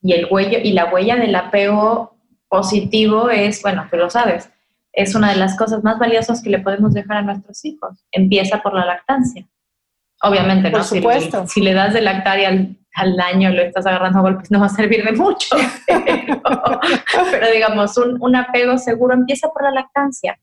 [0.03, 2.17] Y el huello, y la huella del apego
[2.49, 4.51] positivo es, bueno, tú lo sabes,
[4.99, 8.05] es una de las cosas más valiosas que le podemos dejar a nuestros hijos.
[8.11, 9.47] Empieza por la lactancia.
[10.23, 10.85] Obviamente, por ¿no?
[10.85, 11.47] Supuesto.
[11.47, 14.51] Si, si, le das de lactar y al, al, año lo estás agarrando a golpes,
[14.51, 15.57] no va a servir de mucho.
[15.87, 16.43] Pero,
[17.31, 20.37] pero digamos, un, un, apego seguro empieza por la lactancia.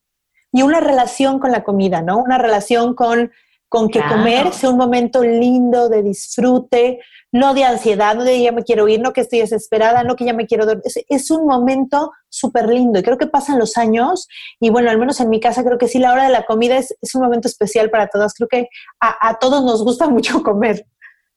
[0.53, 2.17] Y una relación con la comida, ¿no?
[2.17, 3.33] Una relación con,
[3.67, 4.15] con que Claro.
[4.15, 8.87] comer sea un momento lindo de disfrute, no de ansiedad, no de ya me quiero
[8.87, 10.83] ir, no que estoy desesperada, no que ya me quiero dormir.
[10.85, 14.27] Es, es un momento súper lindo y creo que pasan los años
[14.59, 16.77] y bueno, al menos en mi casa creo que sí, la hora de la comida
[16.77, 18.33] es, es un momento especial para todas.
[18.33, 18.69] Creo que
[19.01, 20.85] a, a todos nos gusta mucho comer,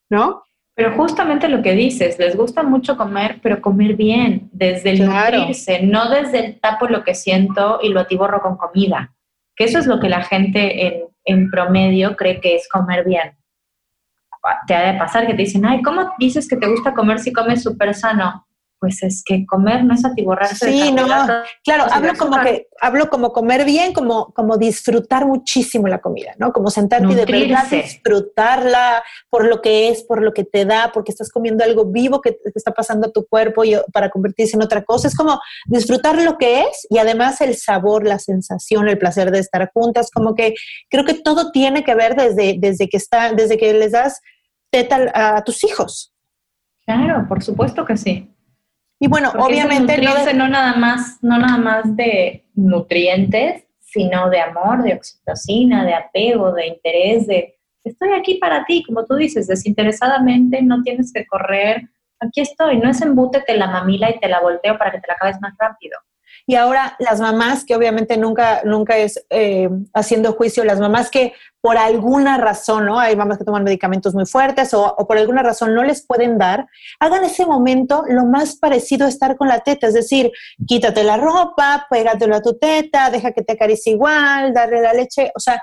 [0.09, 0.43] ¿no?
[0.75, 5.39] Pero justamente lo que dices, les gusta mucho comer, pero comer bien, desde el Claro.
[5.39, 9.13] nutrirse, no desde el tapo lo que siento y lo atiborro con comida.
[9.57, 13.33] Que eso es lo que la gente en, en promedio cree que es comer bien.
[14.67, 17.33] Te ha de pasar que te dicen, ay, ¿cómo dices que te gusta comer si
[17.33, 18.45] comes súper sano?
[18.79, 22.41] Pues es que comer no es atiborrarse de Sí, no, carbohidratos claro, de hablo como
[22.41, 26.53] que hablo como comer bien, como como disfrutar muchísimo la comida, ¿no?
[26.53, 30.91] Como sentarte y de verdad disfrutarla por lo que es, por lo que te da,
[30.93, 34.55] porque estás comiendo algo vivo que te está pasando a tu cuerpo y para convertirse
[34.55, 35.07] en otra cosa.
[35.07, 39.39] Es como disfrutar lo que es y además el sabor, la sensación, el placer de
[39.39, 40.53] estar juntas, como que
[40.89, 44.21] creo que todo tiene que ver desde desde que está desde que les das
[44.71, 46.13] teta a tus hijos.
[46.85, 48.33] Claro, por supuesto que sí.
[48.99, 54.29] Y bueno, Porque obviamente no de- no nada más, no nada más de nutrientes, sino
[54.29, 59.15] de amor, de oxitocina, de apego, de interés, de estoy aquí para ti, como tú
[59.15, 64.27] dices, desinteresadamente, no tienes que correr, aquí estoy, no es embútete la mamila y te
[64.27, 65.97] la volteo para que te la acabes más rápido.
[66.45, 71.33] Y ahora las mamás, que obviamente nunca, nunca es eh, haciendo juicio, las mamás que
[71.61, 72.99] por alguna razón, ¿no?
[72.99, 76.67] Hay mamás que toman medicamentos muy fuertes o, por alguna razón no les pueden dar,
[76.99, 80.31] hagan ese momento lo más parecido a estar con la teta, es decir,
[80.65, 85.31] quítate la ropa, pégatelo a tu teta, deja que te acaricie igual, darle la leche,
[85.35, 85.61] o sea,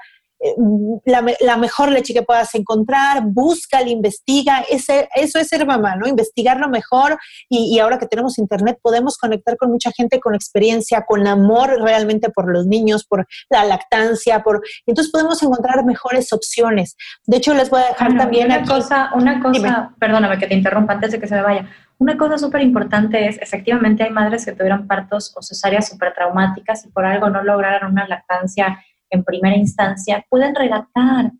[1.06, 5.96] la, me- la mejor leche que puedas encontrar, búscala, investiga, ese, eso es ser mamá,
[5.96, 6.06] ¿no?
[6.06, 7.18] Investigar lo mejor
[7.48, 11.80] y, y ahora que tenemos internet podemos conectar con mucha gente con experiencia, con amor
[11.80, 16.96] realmente por los niños, por la lactancia, por entonces podemos encontrar mejores opciones.
[17.26, 19.88] De hecho, les voy a dejar Bueno, también una aquí- cosa, una cosa, Dime.
[19.98, 21.66] perdóname que te interrumpa antes de que se me vaya.
[21.98, 26.84] Una cosa súper importante es, efectivamente, hay madres que tuvieron partos o cesáreas súper traumáticas
[26.84, 28.78] y por algo no lograron una lactancia
[29.10, 31.32] en primera instancia, pueden relactar.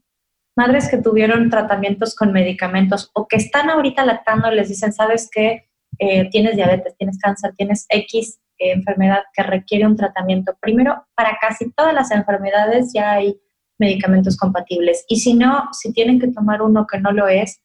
[0.56, 5.68] Madres que tuvieron tratamientos con medicamentos o que están ahorita lactando, les dicen, ¿sabes qué?
[5.98, 10.56] Eh, tienes diabetes, tienes cáncer, tienes X eh, enfermedad que requiere un tratamiento.
[10.60, 13.38] Primero, para casi todas las enfermedades ya hay
[13.78, 15.04] medicamentos compatibles.
[15.08, 17.60] Y si no, si tienen que tomar uno que no lo es,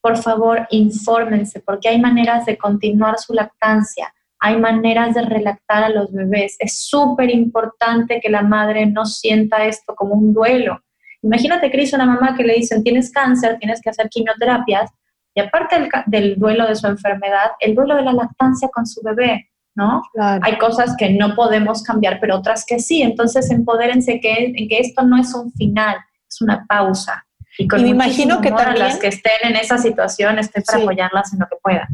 [0.00, 5.88] por favor, infórmense, porque hay maneras de continuar su lactancia, hay maneras de relactar a
[5.90, 6.56] los bebés.
[6.58, 10.80] Es súper importante que la madre no sienta esto como un duelo.
[11.22, 14.90] Imagínate, Cris, una mamá que le dicen, tienes cáncer, tienes que hacer quimioterapias,
[15.34, 19.00] y aparte del, del duelo de su enfermedad, el duelo de la lactancia con su
[19.02, 20.02] bebé, ¿no?
[20.14, 20.40] Claro.
[20.44, 23.02] Hay cosas que no podemos cambiar, pero otras que sí.
[23.02, 25.96] Entonces, empodérense que, en que esto no es un final,
[26.28, 27.24] es una pausa.
[27.58, 30.78] Y con Y me imagino que también- las que estén en esa situación, estoy para
[30.78, 30.84] Sí.
[30.84, 31.86] apoyarlas en lo que pueda.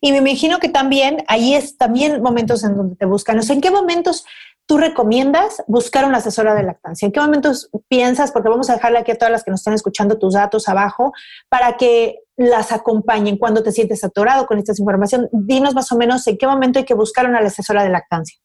[0.00, 3.38] Y me imagino que también ahí es también momentos en donde te buscan.
[3.38, 4.24] O sea, ¿en qué momentos
[4.66, 7.06] tú recomiendas buscar una asesora de lactancia?
[7.06, 9.74] ¿En qué momentos piensas, porque vamos a dejarle aquí a todas las que nos están
[9.74, 11.12] escuchando tus datos abajo,
[11.48, 15.28] para que las acompañen cuando te sientes atorado con esta información?
[15.32, 18.38] Dinos más o menos en qué momento hay que buscar una asesora de lactancia.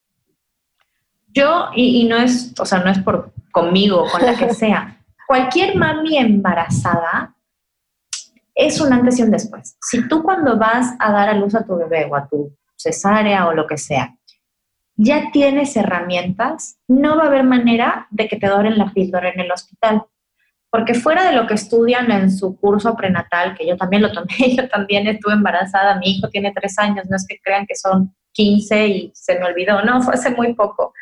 [1.32, 5.02] Yo, y, y no es, o sea, no es por conmigo, con la que sea,
[5.28, 7.36] cualquier mami embarazada
[8.60, 9.78] es un antes y un después.
[9.82, 13.48] Si tú cuando vas a dar a luz a tu bebé o a tu cesárea
[13.48, 14.16] o lo que sea,
[14.98, 19.40] ya tienes herramientas, no va a haber manera de que te doren la píldora en
[19.40, 20.04] el hospital.
[20.70, 24.28] Porque fuera de lo que estudian en su curso prenatal, que yo también lo tomé,
[24.58, 28.14] yo también estuve embarazada, mi hijo tiene tres años, no es que crean que son
[28.34, 30.94] 15 y se me olvidó, no, fue hace muy poco.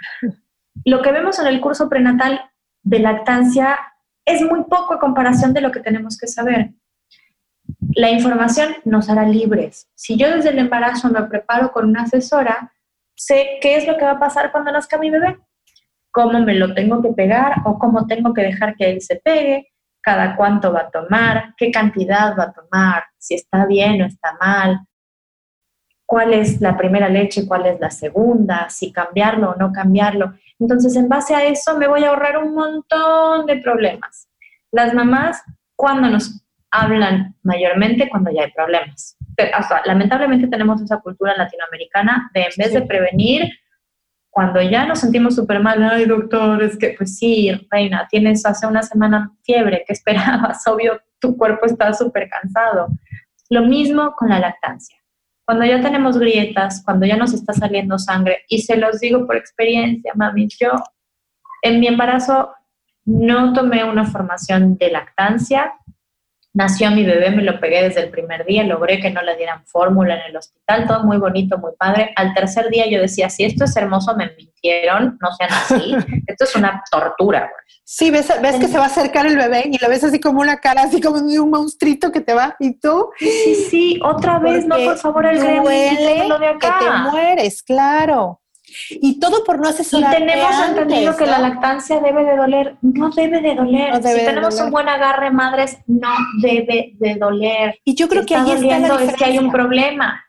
[0.86, 2.40] Lo que vemos en el curso prenatal
[2.84, 3.80] de lactancia
[4.26, 6.76] es muy poco a comparación de lo que tenemos que saber.
[7.98, 9.90] La información nos hará libres.
[9.96, 12.72] Si yo desde el embarazo me preparo con una asesora,
[13.16, 15.40] sé qué es lo que va a pasar cuando nazca mi bebé,
[16.12, 19.74] cómo me lo tengo que pegar o cómo tengo que dejar que él se pegue,
[20.00, 24.38] cada cuánto va a tomar, qué cantidad va a tomar, si está bien o está
[24.40, 24.80] mal,
[26.06, 30.36] cuál es la primera leche, cuál es la segunda, si cambiarlo o no cambiarlo.
[30.60, 34.30] Entonces, en base a eso, me voy a ahorrar un montón de problemas.
[34.72, 35.42] Las mamás,
[35.76, 36.44] cuando nos
[36.82, 39.18] hablan mayormente, cuando ya hay problemas.
[39.36, 43.50] Pero, hasta, lamentablemente tenemos esa cultura latinoamericana de en vez de prevenir,
[44.30, 48.68] cuando ya nos sentimos súper mal, ay doctor, es que pues sí, reina, tienes hace
[48.68, 50.62] una semana fiebre, ¿qué esperabas?
[50.68, 52.88] Obvio, tu cuerpo está súper cansado.
[53.50, 54.98] Lo mismo con la lactancia.
[55.44, 59.38] Cuando ya tenemos grietas, cuando ya nos está saliendo sangre, y se los digo por
[59.38, 60.72] experiencia, mami, yo
[61.64, 62.54] en mi embarazo
[63.06, 65.74] no tomé una formación de lactancia.
[66.58, 69.64] Nació mi bebé, me lo pegué desde el primer día, logré que no le dieran
[69.68, 72.12] fórmula en el hospital, todo muy bonito, muy padre.
[72.16, 75.96] Al tercer día yo decía, si esto es hermoso, me mintieron, no sean así.
[76.26, 77.42] esto es una tortura.
[77.42, 77.52] Güey.
[77.84, 80.42] Sí, ves, ves que se va a acercar el bebé y lo ves así como
[80.42, 82.56] una cara, así como un monstruito que te va.
[82.60, 83.12] ¿Y tú?
[83.20, 86.80] Sí, sí, otra vez, no, por favor, el acá.
[86.80, 88.42] que te mueres, claro.
[88.90, 90.14] Y todo por no asesorar.
[90.14, 92.78] Y tenemos entendido que la lactancia debe de doler.
[92.82, 93.96] No debe de doler.
[93.96, 97.80] si tenemos un buen agarre, madres, no debe de doler.
[97.84, 100.24] Y yo creo que ahí está la es que hay un problema.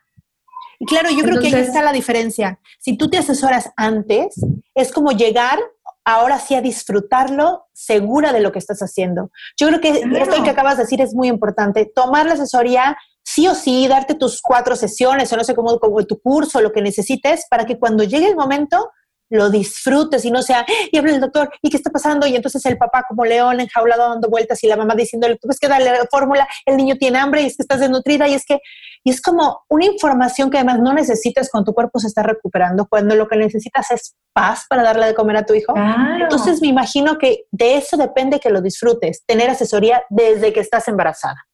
[0.79, 2.59] Y claro, yo creo que ahí está la diferencia.
[2.79, 4.39] Si tú te asesoras antes,
[4.73, 5.59] es como llegar
[6.05, 9.29] ahora sí a disfrutarlo segura de lo que estás haciendo.
[9.57, 11.91] Yo creo que esto que acabas de decir es muy importante.
[11.93, 12.97] Tomar la asesoría
[13.29, 16.71] sí o sí, darte tus cuatro sesiones o no sé cómo, como tu curso, lo
[16.71, 18.89] que necesites, para que cuando llegue el momento
[19.31, 22.25] lo disfrutes y no sea, y habla el doctor, ¿y qué está pasando?
[22.25, 25.59] Y entonces el papá como león enjaulado dando vueltas y la mamá diciéndole, tú ves
[25.59, 28.43] que darle la fórmula, el niño tiene hambre y es que estás desnutrida y es
[28.43, 28.57] que,
[29.03, 32.87] y es como una información que además no necesitas cuando tu cuerpo se está recuperando,
[32.89, 35.73] cuando lo que necesitas es paz para darle de comer a tu hijo.
[36.19, 40.87] Entonces me imagino que de eso depende que lo disfrutes, tener asesoría desde que estás
[40.87, 41.45] embarazada.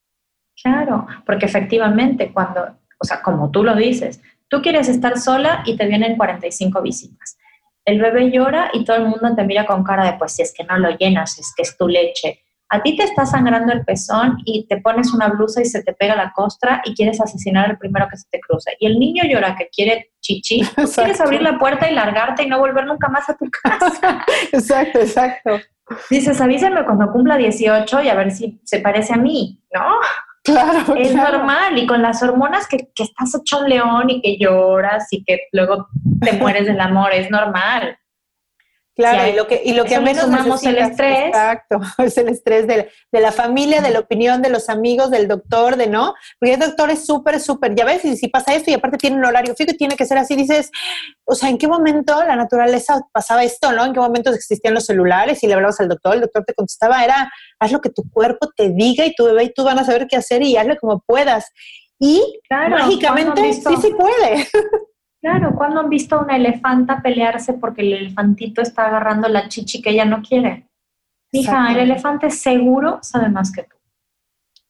[0.62, 5.76] Claro, porque efectivamente cuando, o sea, como tú lo dices, tú quieres estar sola y
[5.76, 7.38] te vienen 45 visitas.
[7.84, 10.54] El bebé llora y todo el mundo te mira con cara de, pues si es
[10.54, 12.42] que no lo llenas, es que es tu leche.
[12.70, 15.94] A ti te está sangrando el pezón y te pones una blusa y se te
[15.94, 18.76] pega la costra y quieres asesinar al primero que se te cruce.
[18.80, 20.62] Y el niño llora que quiere chichi,
[20.96, 24.26] quieres abrir la puerta y largarte y no volver nunca más a tu casa.
[24.52, 25.60] exacto, exacto.
[26.10, 29.86] Dices, avísame cuando cumpla 18 y a ver si se parece a mí, ¿no?
[30.46, 30.96] Claro.
[30.96, 31.78] Es normal.
[31.78, 35.48] Y con las hormonas que, que, estás hecho un león y que lloras y que
[35.52, 35.88] luego
[36.22, 37.98] te mueres del amor, es normal.
[38.96, 41.28] Claro, y lo que, y lo que menos sumamos el estrés.
[41.28, 45.28] Exacto, es el estrés de, de, la familia, de la opinión de los amigos, del
[45.28, 46.14] doctor, de no.
[46.40, 49.18] Porque el doctor es súper, súper, ya ves, y si pasa esto y aparte tiene
[49.18, 50.72] un horario fijo y tiene que ser así, dices,
[51.26, 53.84] o sea, ¿en qué momento la naturaleza pasaba esto, no?
[53.84, 56.16] ¿En qué momento existían los celulares y le hablabas al doctor?
[56.16, 57.30] El doctor te contestaba, era,
[57.60, 60.08] haz lo que tu cuerpo te diga y tu bebé y tú van a saber
[60.08, 61.52] qué hacer y hazlo como puedas.
[62.00, 64.48] Y mágicamente sí, sí puede.
[65.26, 69.82] Claro, ¿cuándo han visto a una elefanta pelearse porque el elefantito está agarrando la chichi
[69.82, 70.70] que ella no quiere?
[71.32, 73.76] Hija, el elefante seguro sabe más que tú.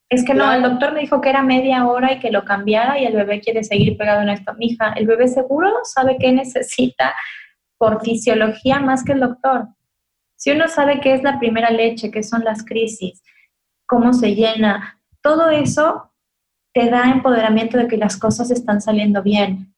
[0.10, 2.98] Es que no, el doctor me dijo que era media hora y que lo cambiara
[2.98, 4.54] y el bebé quiere seguir pegado en esto.
[4.54, 7.14] Mija, el bebé seguro sabe qué necesita
[7.78, 9.68] por fisiología más que el doctor.
[10.38, 13.22] Si uno sabe qué es la primera leche, qué son las crisis,
[13.86, 16.14] cómo se llena, todo eso
[16.74, 19.75] te da empoderamiento de que las cosas están saliendo bien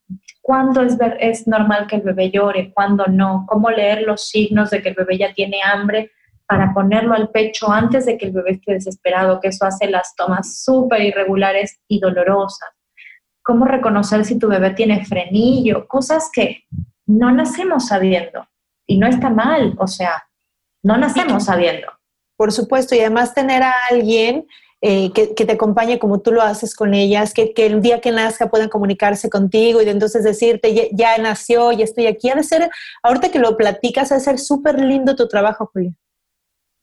[0.47, 4.81] cuándo es, es normal que el bebé llore, cuándo no, cómo leer los signos de
[4.81, 6.11] que el bebé ya tiene hambre
[6.45, 10.15] para ponerlo al pecho antes de que el bebé esté desesperado, que eso hace las
[10.15, 12.69] tomas súper irregulares y dolorosas.
[13.43, 16.63] Cómo reconocer si tu bebé tiene frenillo, cosas que
[17.05, 18.47] no nacemos sabiendo.
[18.85, 20.29] Y no está mal, o sea,
[20.81, 21.87] no nacemos sabiendo.
[22.37, 24.47] Por supuesto, y además tener a alguien
[24.79, 28.49] eh, que, te acompañe como tú lo haces con ellas, que, el día que nazca
[28.49, 32.29] puedan comunicarse contigo y entonces decirte, ya, nació, ya estoy aquí.
[32.29, 32.69] Ha de ser,
[33.01, 35.93] ahorita que lo platicas, ha de ser súper lindo tu trabajo, Julia.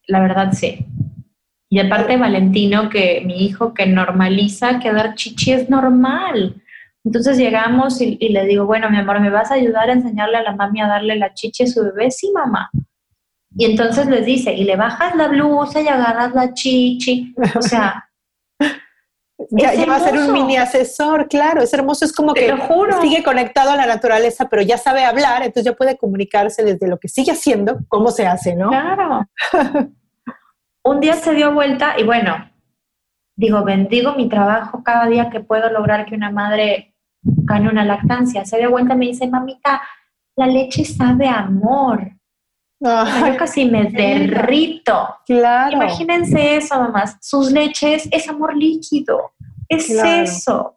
[0.08, 0.84] La verdad, sí.
[1.70, 6.60] Y aparte, Valentino, que mi hijo que normaliza que dar chichi es normal.
[7.04, 10.38] Entonces llegamos y, y, le digo, bueno, mi amor, ¿me vas a ayudar a enseñarle
[10.38, 12.10] a la mami a darle la chichi a su bebé?
[12.10, 12.70] Sí, mamá.
[13.56, 17.34] Y entonces les dice, y le bajas la blusa y agarras la chichi.
[17.56, 18.08] O sea.
[19.50, 22.54] ya, va a ser un mini asesor, claro, es hermoso, es como que
[23.00, 26.98] sigue conectado a la naturaleza, pero ya sabe hablar, entonces ya puede comunicarse desde lo
[26.98, 28.70] que sigue haciendo, cómo se hace, ¿no?
[28.70, 29.28] Claro.
[30.84, 32.50] un día se dio vuelta y bueno,
[33.36, 38.44] digo, bendigo mi trabajo cada día que puedo lograr que una madre gane una lactancia.
[38.44, 39.82] Se dio vuelta y me dice, mamita,
[40.36, 42.13] la leche sabe amor
[42.84, 45.08] yo casi me derrito.
[45.26, 45.76] Claro.
[45.76, 47.16] Imagínense eso, mamás.
[47.20, 49.32] Sus leches es amor líquido.
[49.68, 50.76] Es eso.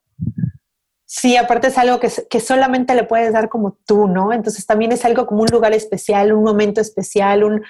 [1.05, 4.33] Sí, aparte es algo que, que, solamente le puedes dar como tú, ¿no?
[4.33, 7.63] Entonces también es algo como un lugar especial, un momento especial, un,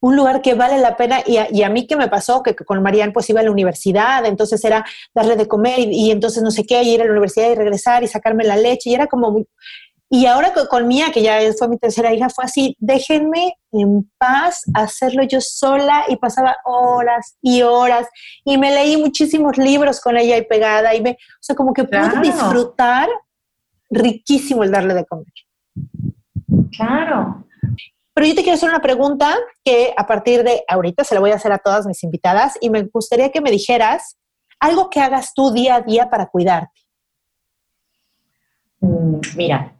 [0.00, 1.20] un lugar que vale la pena.
[1.26, 3.50] Y a, y a mí que me pasó, que, con Marianne pues iba a la
[3.50, 4.84] universidad, entonces era
[5.14, 8.04] darle de comer y, y, entonces no sé qué, ir a la universidad y regresar
[8.04, 8.90] y sacarme la leche.
[8.90, 9.48] Y era como muy,
[10.14, 14.62] y ahora con, Mía, que ya fue mi tercera hija, fue así, déjenme en paz
[14.72, 18.06] hacerlo yo sola y pasaba horas y horas
[18.44, 21.82] y me leí muchísimos libros con ella y pegada y me, o sea, como que
[21.82, 23.08] pude disfrutar
[23.90, 25.32] riquísimo el darle de comer.
[26.76, 27.44] Claro.
[28.14, 29.34] Pero yo te quiero hacer una pregunta
[29.64, 32.70] que a partir de ahorita se la voy a hacer a todas mis invitadas y
[32.70, 34.16] me gustaría que me dijeras
[34.60, 36.82] algo que hagas tú día a día para cuidarte.
[38.78, 39.74] Mm, mira,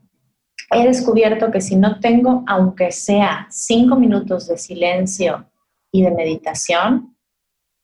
[0.74, 5.48] he descubierto que si no tengo, aunque sea cinco minutos de silencio
[5.90, 7.16] y de meditación,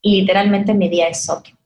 [0.03, 1.57] literalmente mi día es otro.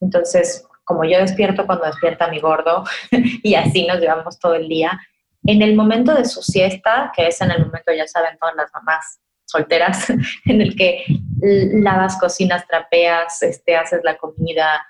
[0.00, 2.84] Entonces, como yo despierto cuando despierta mi gordo
[3.42, 4.98] y así nos llevamos todo el día,
[5.44, 8.72] en el momento de su siesta, que es en el momento, ya saben todas las
[8.72, 10.10] mamás solteras,
[10.44, 11.04] en el que
[11.40, 14.84] lavas, cocinas, trapeas, este, haces la comida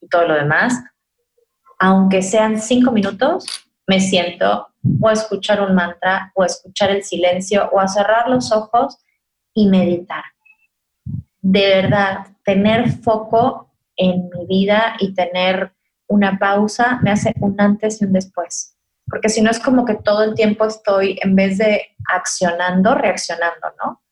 [0.00, 0.74] y todo lo demás,
[1.78, 4.68] aunque sean cinco minutos, me siento
[5.00, 8.98] o a escuchar un mantra, o a escuchar el silencio, o a cerrar los ojos
[9.54, 10.24] y meditar.
[11.40, 15.72] De verdad, tener foco en mi vida y tener
[16.08, 18.72] una pausa me hace un antes y un después
[19.12, 23.68] porque si no es como que todo el tiempo estoy, en vez de accionando, reaccionando,
[23.84, 24.02] ¿no?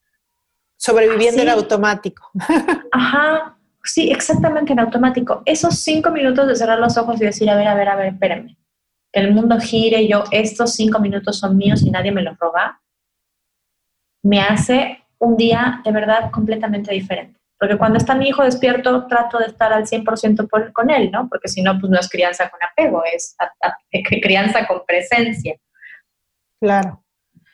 [0.76, 2.30] Sobreviviendo en automático.
[2.92, 5.42] Ajá, sí, exactamente en automático.
[5.46, 8.06] Esos cinco minutos de cerrar los ojos y decir, a ver, a ver, a ver,
[8.08, 8.58] espérenme.
[9.12, 12.80] Que el mundo gire, yo, estos cinco minutos son míos y nadie me los roba,
[14.22, 17.38] me hace un día de verdad completamente diferente.
[17.58, 21.28] Porque cuando está mi hijo despierto, trato de estar al 100% con él, ¿no?
[21.28, 23.36] Porque si no, pues no es crianza con apego, es
[24.22, 25.56] crianza con presencia.
[26.58, 27.04] Claro.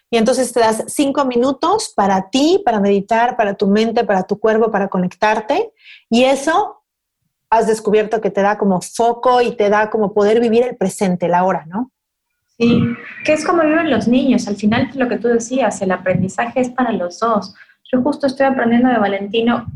[0.09, 4.39] Y entonces te das cinco minutos para ti, para meditar, para tu mente, para tu
[4.39, 5.73] cuerpo, para conectarte.
[6.09, 6.85] Y eso
[7.51, 11.29] has descubierto que te da como foco y te da como poder vivir el presente,
[11.29, 11.91] la hora, ¿no?
[12.59, 12.83] Sí,
[13.25, 14.49] que es como viven los niños.
[14.49, 17.55] Al final, lo que tú decías, el aprendizaje es para los dos.
[17.93, 19.67] Yo justo estoy aprendiendo de Valentino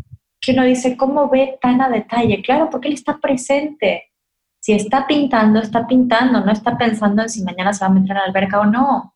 [0.40, 2.42] que uno dice, ¿cómo ve tan a detalle?
[2.42, 4.10] Claro, porque él está presente.
[4.58, 8.10] Si está pintando, está pintando, no está pensando en si mañana se va a meter
[8.10, 9.14] en la alberca o no,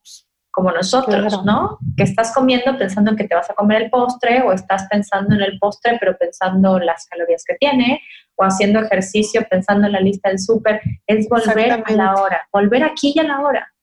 [0.51, 1.79] como nosotros, ¿no?
[1.97, 5.35] Que estás comiendo pensando en que te vas a comer el postre o estás pensando
[5.35, 8.01] en el postre pero pensando las calorías que tiene
[8.37, 12.85] o haciendo ejercicio pensando en la lista del súper, es volver a la hora, volver
[12.85, 13.75] aquí y a la hora.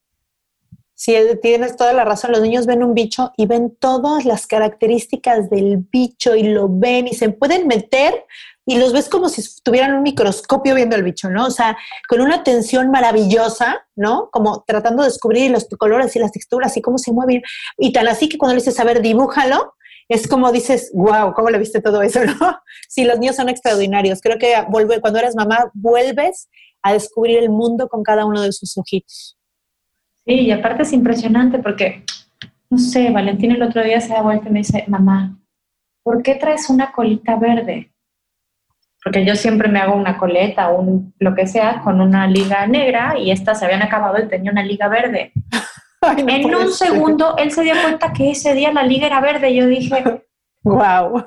[0.94, 2.30] Sí, tienes toda la razón.
[2.30, 7.08] Los niños ven un bicho y ven todas las características del bicho y lo ven
[7.08, 8.24] y se pueden meter
[8.64, 11.46] y los ves como si tuvieran un microscopio viendo el bicho, ¿no?
[11.46, 11.76] O sea,
[12.08, 14.30] con una atención maravillosa, ¿no?
[14.30, 17.42] Como tratando de descubrir los colores y las texturas y cómo se mueven.
[17.76, 19.74] Y tan así que cuando le dices, a ver, dibújalo,
[20.12, 22.60] es como dices, wow, ¿cómo le viste todo eso, no?
[22.88, 24.20] Sí, los niños son extraordinarios.
[24.20, 26.48] Creo que vuelve, cuando eres mamá, vuelves
[26.82, 29.38] a descubrir el mundo con cada uno de sus ojitos.
[30.26, 32.04] Sí, y aparte es impresionante porque,
[32.70, 35.38] no sé, Valentín el otro día se da vuelta y me dice, mamá,
[36.02, 37.92] ¿por qué traes una colita verde?
[39.02, 42.66] Porque yo siempre me hago una coleta o un, lo que sea con una liga
[42.66, 45.32] negra y estas se habían acabado y tenía una liga verde.
[46.02, 49.56] En un segundo él se dio cuenta que ese día la liga era verde y
[49.56, 50.22] yo dije,
[50.62, 51.24] wow.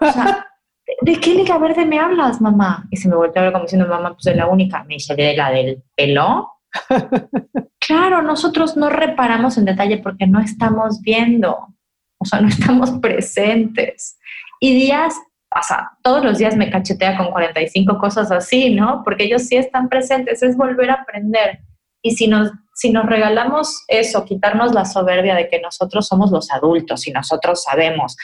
[1.01, 2.87] ¿de qué liga verde me hablas, mamá?
[2.91, 4.83] Y se me volteó a ver como diciendo, mamá, pues es la única.
[4.83, 6.51] Me dice, ¿de la del pelo?
[7.79, 11.75] claro, nosotros no reparamos en detalle porque no estamos viendo,
[12.17, 14.17] o sea, no estamos presentes.
[14.59, 15.15] Y días,
[15.49, 19.01] pasa, todos los días me cachetea con 45 cosas así, ¿no?
[19.03, 21.59] Porque ellos sí están presentes, es volver a aprender.
[22.01, 26.51] Y si nos, si nos regalamos eso, quitarnos la soberbia de que nosotros somos los
[26.51, 28.17] adultos y nosotros sabemos,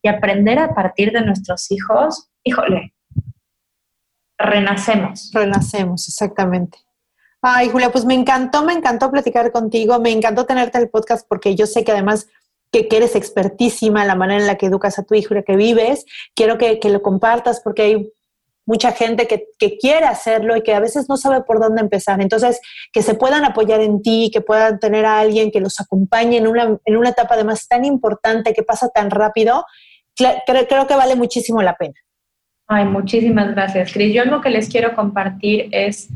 [0.00, 2.94] y aprender a partir de nuestros hijos, híjole,
[4.38, 5.30] renacemos.
[5.34, 6.78] Renacemos, exactamente.
[7.42, 11.26] Ay, Julia, pues me encantó, me encantó platicar contigo, me encantó tenerte en el podcast
[11.28, 12.28] porque yo sé que además
[12.70, 15.42] que, eres expertísima en la manera en la que educas a tu hijo y la
[15.42, 16.04] que vives.
[16.34, 18.12] Quiero que, lo compartas porque hay
[18.66, 19.46] mucha gente que,
[19.78, 22.20] quiere hacerlo y que a veces no sabe por dónde empezar.
[22.20, 22.60] Entonces,
[22.92, 26.46] que se puedan apoyar en ti, que puedan tener a alguien que los acompañe en
[26.46, 29.64] una, en una etapa además tan importante que pasa tan rápido,
[30.14, 31.94] creo, creo que vale muchísimo la pena.
[32.66, 34.12] Ay, muchísimas gracias, Cris.
[34.12, 36.08] Yo lo que les quiero compartir es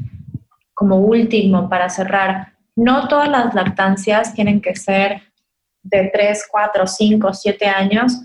[0.74, 5.22] como último para cerrar, no todas las lactancias tienen que ser
[5.82, 8.22] de 3, 4, 5, 7 años,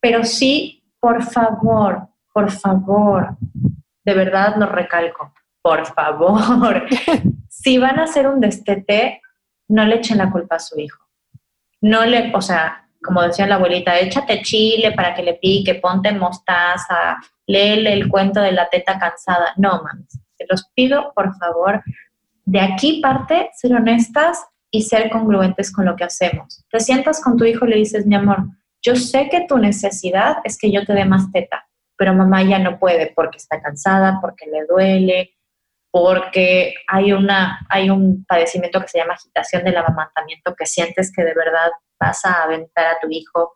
[0.00, 3.38] pero sí, por favor, por favor,
[4.04, 5.32] de verdad lo recalco,
[5.62, 6.86] por favor,
[7.48, 9.22] si van a hacer un destete,
[9.68, 11.02] no le echen la culpa a su hijo.
[11.80, 16.12] No le, o sea, como decía la abuelita, échate chile para que le pique, ponte
[16.12, 17.16] mostaza,
[17.46, 19.54] léele el cuento de la teta cansada.
[19.56, 20.20] No, mames.
[20.36, 21.82] Te los pido, por favor,
[22.44, 26.66] de aquí parte ser honestas y ser congruentes con lo que hacemos.
[26.70, 28.44] Te sientas con tu hijo y le dices, mi amor,
[28.82, 31.65] yo sé que tu necesidad es que yo te dé más teta,
[31.96, 35.36] pero mamá ya no puede porque está cansada, porque le duele,
[35.90, 41.24] porque hay, una, hay un padecimiento que se llama agitación del amamantamiento, que sientes que
[41.24, 43.54] de verdad vas a aventar a tu hijo,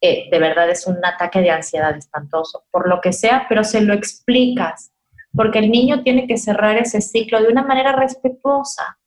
[0.00, 3.80] eh, de verdad es un ataque de ansiedad espantoso, por lo que sea, pero se
[3.82, 4.92] lo explicas,
[5.34, 8.98] porque el niño tiene que cerrar ese ciclo de una manera respetuosa.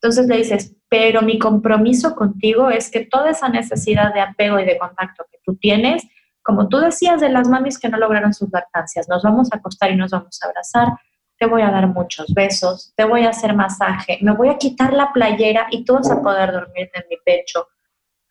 [0.00, 4.64] Entonces le dices, pero mi compromiso contigo es que toda esa necesidad de apego y
[4.64, 6.04] de contacto que tú tienes,
[6.48, 9.90] como tú decías de las mamis que no lograron sus lactancias, nos vamos a acostar
[9.90, 10.88] y nos vamos a abrazar,
[11.38, 14.94] te voy a dar muchos besos, te voy a hacer masaje, me voy a quitar
[14.94, 17.66] la playera y tú vas a poder dormirte en mi pecho.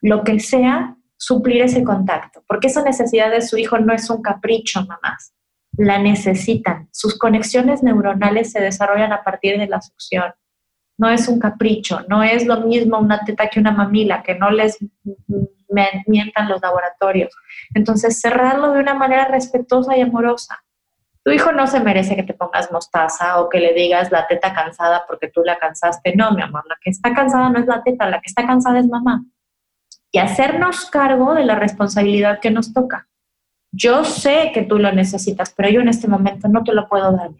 [0.01, 4.23] Lo que sea, suplir ese contacto, porque esa necesidad de su hijo no es un
[4.23, 5.35] capricho, mamás.
[5.73, 6.89] La necesitan.
[6.91, 10.33] Sus conexiones neuronales se desarrollan a partir de la succión.
[10.97, 14.49] No es un capricho, no es lo mismo una teta que una mamila, que no
[14.49, 14.79] les
[15.69, 17.33] mientan los laboratorios.
[17.73, 20.63] Entonces, cerrarlo de una manera respetuosa y amorosa
[21.27, 24.53] tu hijo no se merece que te pongas mostaza o que le digas la teta
[24.53, 26.15] cansada porque tú la cansaste.
[26.15, 28.79] No, mi amor, la que está cansada no es la teta, la que está cansada
[28.79, 29.25] es mamá.
[30.09, 33.09] Y hacernos cargo de la responsabilidad que nos toca.
[33.73, 37.11] Yo sé que tú lo necesitas, pero yo en este momento no te lo puedo
[37.11, 37.31] dar.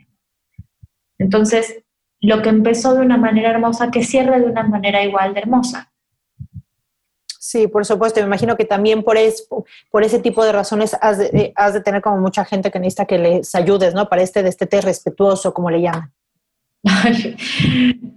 [1.18, 1.86] Entonces,
[2.20, 5.87] lo que empezó de una manera hermosa, que cierre de una manera igual de hermosa.
[7.48, 8.20] Sí, por supuesto.
[8.20, 9.16] Me imagino que también por,
[9.89, 12.78] por ese tipo de razones has de, eh, has de, tener como mucha gente que
[12.78, 14.10] necesita que les ayudes, ¿no?
[14.10, 16.12] Para este destete respetuoso, como le llaman.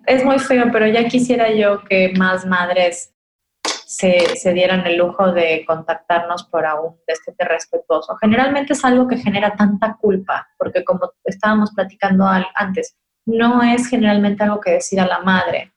[0.06, 3.14] es muy feo, pero ya quisiera yo que más madres
[3.86, 8.16] se, dieran el lujo de contactarnos por un destete respetuoso.
[8.16, 12.26] Generalmente es algo que genera tanta culpa, porque como estábamos platicando
[12.56, 15.69] antes, no es generalmente algo que decida la madre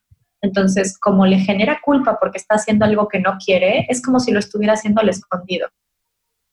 [0.43, 4.31] entonces, como le genera culpa porque está haciendo algo que no quiere, es como si
[4.31, 5.69] lo estuviera haciendo al escondido.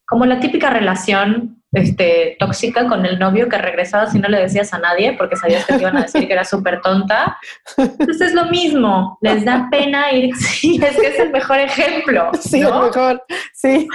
[0.06, 4.72] Como la típica relación este, tóxica con el novio que regresaba si no le decías
[4.72, 7.36] a nadie porque sabías que te iban a decir que era súper tonta.
[7.76, 12.30] Entonces es lo mismo, les da pena ir, sí, es que es el mejor ejemplo.
[12.40, 13.88] Sí, el mejor, sí.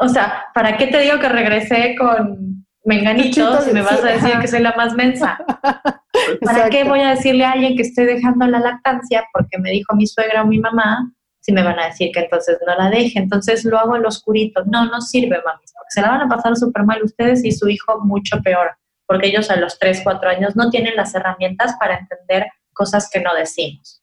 [0.00, 2.57] O sea, ¿para qué te digo que regresé con
[2.88, 5.38] menganito si me vas a decir que soy la más mensa?
[6.44, 9.94] ¿Para qué voy a decirle a alguien que estoy dejando la lactancia porque me dijo
[9.94, 13.18] mi suegra o mi mamá si me van a decir que entonces no la deje?
[13.18, 14.64] Entonces lo hago en lo oscurito.
[14.66, 17.68] No, no sirve, mami, porque se la van a pasar súper mal ustedes y su
[17.68, 18.76] hijo mucho peor,
[19.06, 23.20] porque ellos a los 3, 4 años no tienen las herramientas para entender cosas que
[23.20, 24.02] no decimos.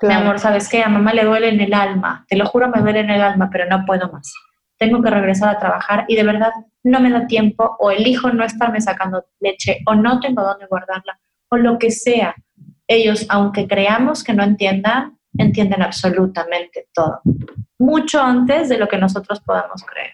[0.00, 0.82] Mi amor, ¿sabes qué?
[0.82, 3.48] A mamá le duele en el alma, te lo juro, me duele en el alma,
[3.52, 4.34] pero no puedo más.
[4.76, 6.50] Tengo que regresar a trabajar y de verdad
[6.84, 11.18] no me da tiempo o elijo no estarme sacando leche o no tengo dónde guardarla
[11.48, 12.34] o lo que sea.
[12.86, 17.20] Ellos, aunque creamos que no entiendan, entienden absolutamente todo,
[17.78, 20.12] mucho antes de lo que nosotros podamos creer.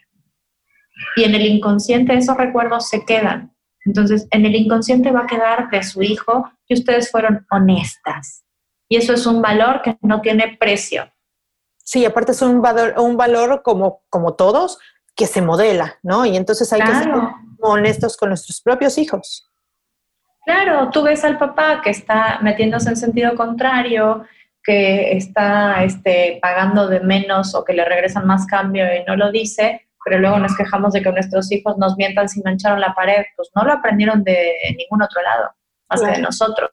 [1.17, 3.55] Y en el inconsciente esos recuerdos se quedan.
[3.85, 8.45] Entonces, en el inconsciente va a quedar de su hijo que ustedes fueron honestas.
[8.89, 11.11] Y eso es un valor que no tiene precio.
[11.79, 14.79] Sí, aparte es un valor, un valor como, como todos,
[15.19, 16.25] que se modela, ¿no?
[16.25, 17.11] Y entonces hay que ser
[17.61, 19.51] honestos con nuestros propios hijos.
[20.47, 24.25] Claro, tú ves al papá que está metiéndose en sentido contrario,
[24.63, 29.33] que está este, pagando de menos o que le regresan más cambio y no lo
[29.33, 33.25] dice, pero luego nos quejamos de que nuestros hijos nos mientan si mancharon la pared.
[33.37, 35.51] Pues no lo aprendieron de ningún otro lado,
[35.91, 36.71] más que de nosotros.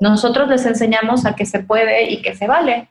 [0.00, 2.88] Nosotros les enseñamos a que se puede y que se vale.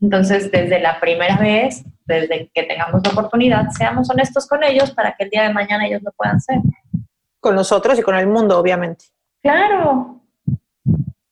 [0.00, 5.14] Entonces, desde la primera vez, desde que tengamos la oportunidad, seamos honestos con ellos para
[5.14, 6.58] que el día de mañana ellos lo puedan ser.
[7.40, 9.06] Con nosotros y con el mundo, obviamente.
[9.42, 10.20] Claro.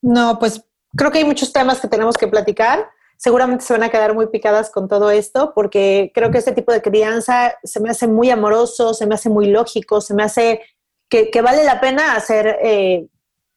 [0.02, 0.64] No, pues
[0.96, 2.88] creo que hay muchos temas que tenemos que platicar.
[3.16, 6.72] Seguramente se van a quedar muy picadas con todo esto, porque creo que este tipo
[6.72, 10.60] de crianza se me hace muy amoroso, se me hace muy lógico, se me hace
[11.08, 13.06] que, vale la pena hacer eh,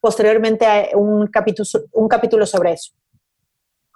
[0.00, 2.92] posteriormente un capítulo, un capítulo sobre eso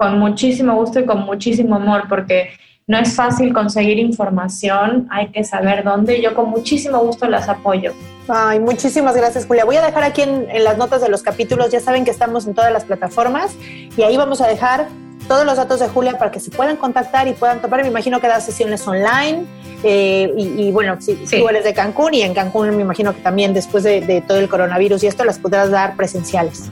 [0.03, 2.51] con muchísimo gusto y con muchísimo amor, porque
[2.87, 6.21] no es fácil conseguir información, hay que saber dónde.
[6.21, 7.93] Yo con muchísimo gusto las apoyo.
[8.29, 9.65] Ay, muchísimas gracias, Julia.
[9.65, 12.55] Voy a dejar aquí en, las notas de los capítulos, ya saben que estamos en
[12.55, 13.55] todas las plataformas
[13.97, 14.89] y ahí vamos a dejar
[15.29, 17.83] todos los datos de Julia para que se puedan contactar y puedan tomar.
[17.83, 19.45] Me imagino que da sesiones online
[19.85, 23.55] eh, y, bueno, si, tú eres de Cancún y en Cancún me imagino que también
[23.55, 26.71] después de, de todo el coronavirus y esto las podrás dar presenciales.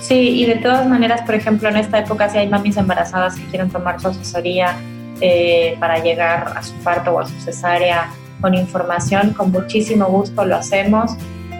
[0.00, 3.44] Sí, y de todas maneras, por ejemplo, en esta época si hay mamis embarazadas que
[3.46, 4.76] quieren tomar su asesoría
[5.20, 8.10] eh, para llegar a su parto o a su cesárea
[8.40, 11.12] con información, con muchísimo gusto lo hacemos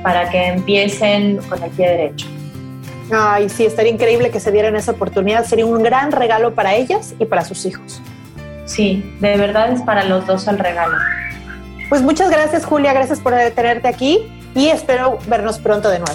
[0.02, 2.26] para que empiecen con el pie derecho.
[3.12, 5.44] Ay, sí, estaría increíble que se dieran esa oportunidad.
[5.44, 8.00] Sería un gran regalo para ellas y para sus hijos.
[8.64, 10.96] Sí, de verdad es para los dos el regalo.
[11.88, 12.92] Pues muchas gracias, Julia.
[12.92, 16.14] Gracias por tenerte aquí y espero vernos pronto de nuevo.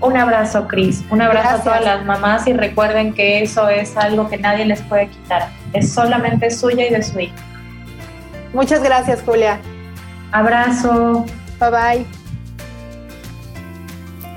[0.00, 1.04] Un abrazo, Cris.
[1.10, 1.60] Un abrazo Gracias.
[1.60, 5.48] a todas las mamás y recuerden que eso es algo que nadie les puede quitar.
[5.72, 7.34] Es solamente suya y de su hija.
[8.52, 9.60] Muchas gracias, Julia.
[10.32, 11.24] Abrazo.
[11.58, 12.20] Bye bye.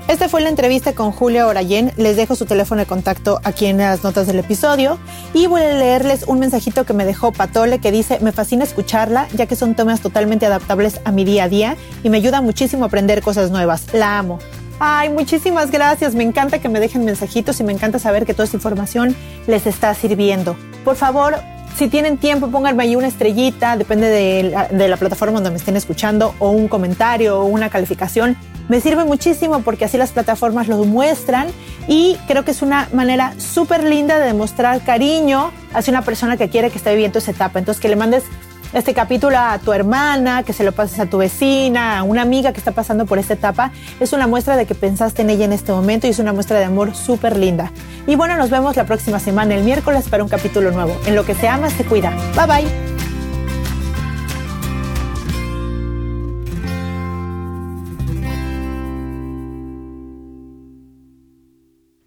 [0.06, 1.90] Esta fue la entrevista con Julia Orayen.
[1.96, 4.98] Les dejo su teléfono de contacto aquí en las notas del episodio.
[5.32, 9.26] Y voy a leerles un mensajito que me dejó Patole que dice, me fascina escucharla
[9.32, 12.84] ya que son temas totalmente adaptables a mi día a día y me ayuda muchísimo
[12.84, 13.94] a aprender cosas nuevas.
[13.94, 14.38] La amo.
[14.78, 16.14] Ay, muchísimas gracias.
[16.14, 19.16] Me encanta que me dejen mensajitos y me encanta saber que toda esta información
[19.46, 20.54] les está sirviendo.
[20.84, 21.36] Por favor,
[21.76, 26.34] si tienen tiempo, pónganme ahí una estrellita, depende de la, plataforma donde me estén escuchando,
[26.38, 28.36] o un comentario o una calificación.
[28.68, 31.48] Me sirve muchísimo porque así las plataformas lo muestran
[31.88, 36.48] y creo que es una manera súper linda de demostrar cariño hacia una persona que
[36.48, 37.58] quiere que esté viviendo esa etapa.
[37.58, 38.24] Entonces, que le mandes
[38.72, 42.52] este capítulo a tu hermana, que se lo pases a tu vecina, a una amiga
[42.52, 45.52] que está pasando por esta etapa, es una muestra de que pensaste en ella en
[45.52, 47.72] este momento y es una muestra de amor súper linda.
[48.06, 50.96] Y bueno, nos vemos la próxima semana, el miércoles, para un capítulo nuevo.
[51.06, 52.10] En lo que se ama, se cuida.
[52.36, 52.94] Bye bye.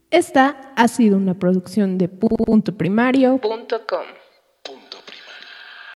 [0.09, 4.26] Esta ha sido una producción de puntoprimario.com.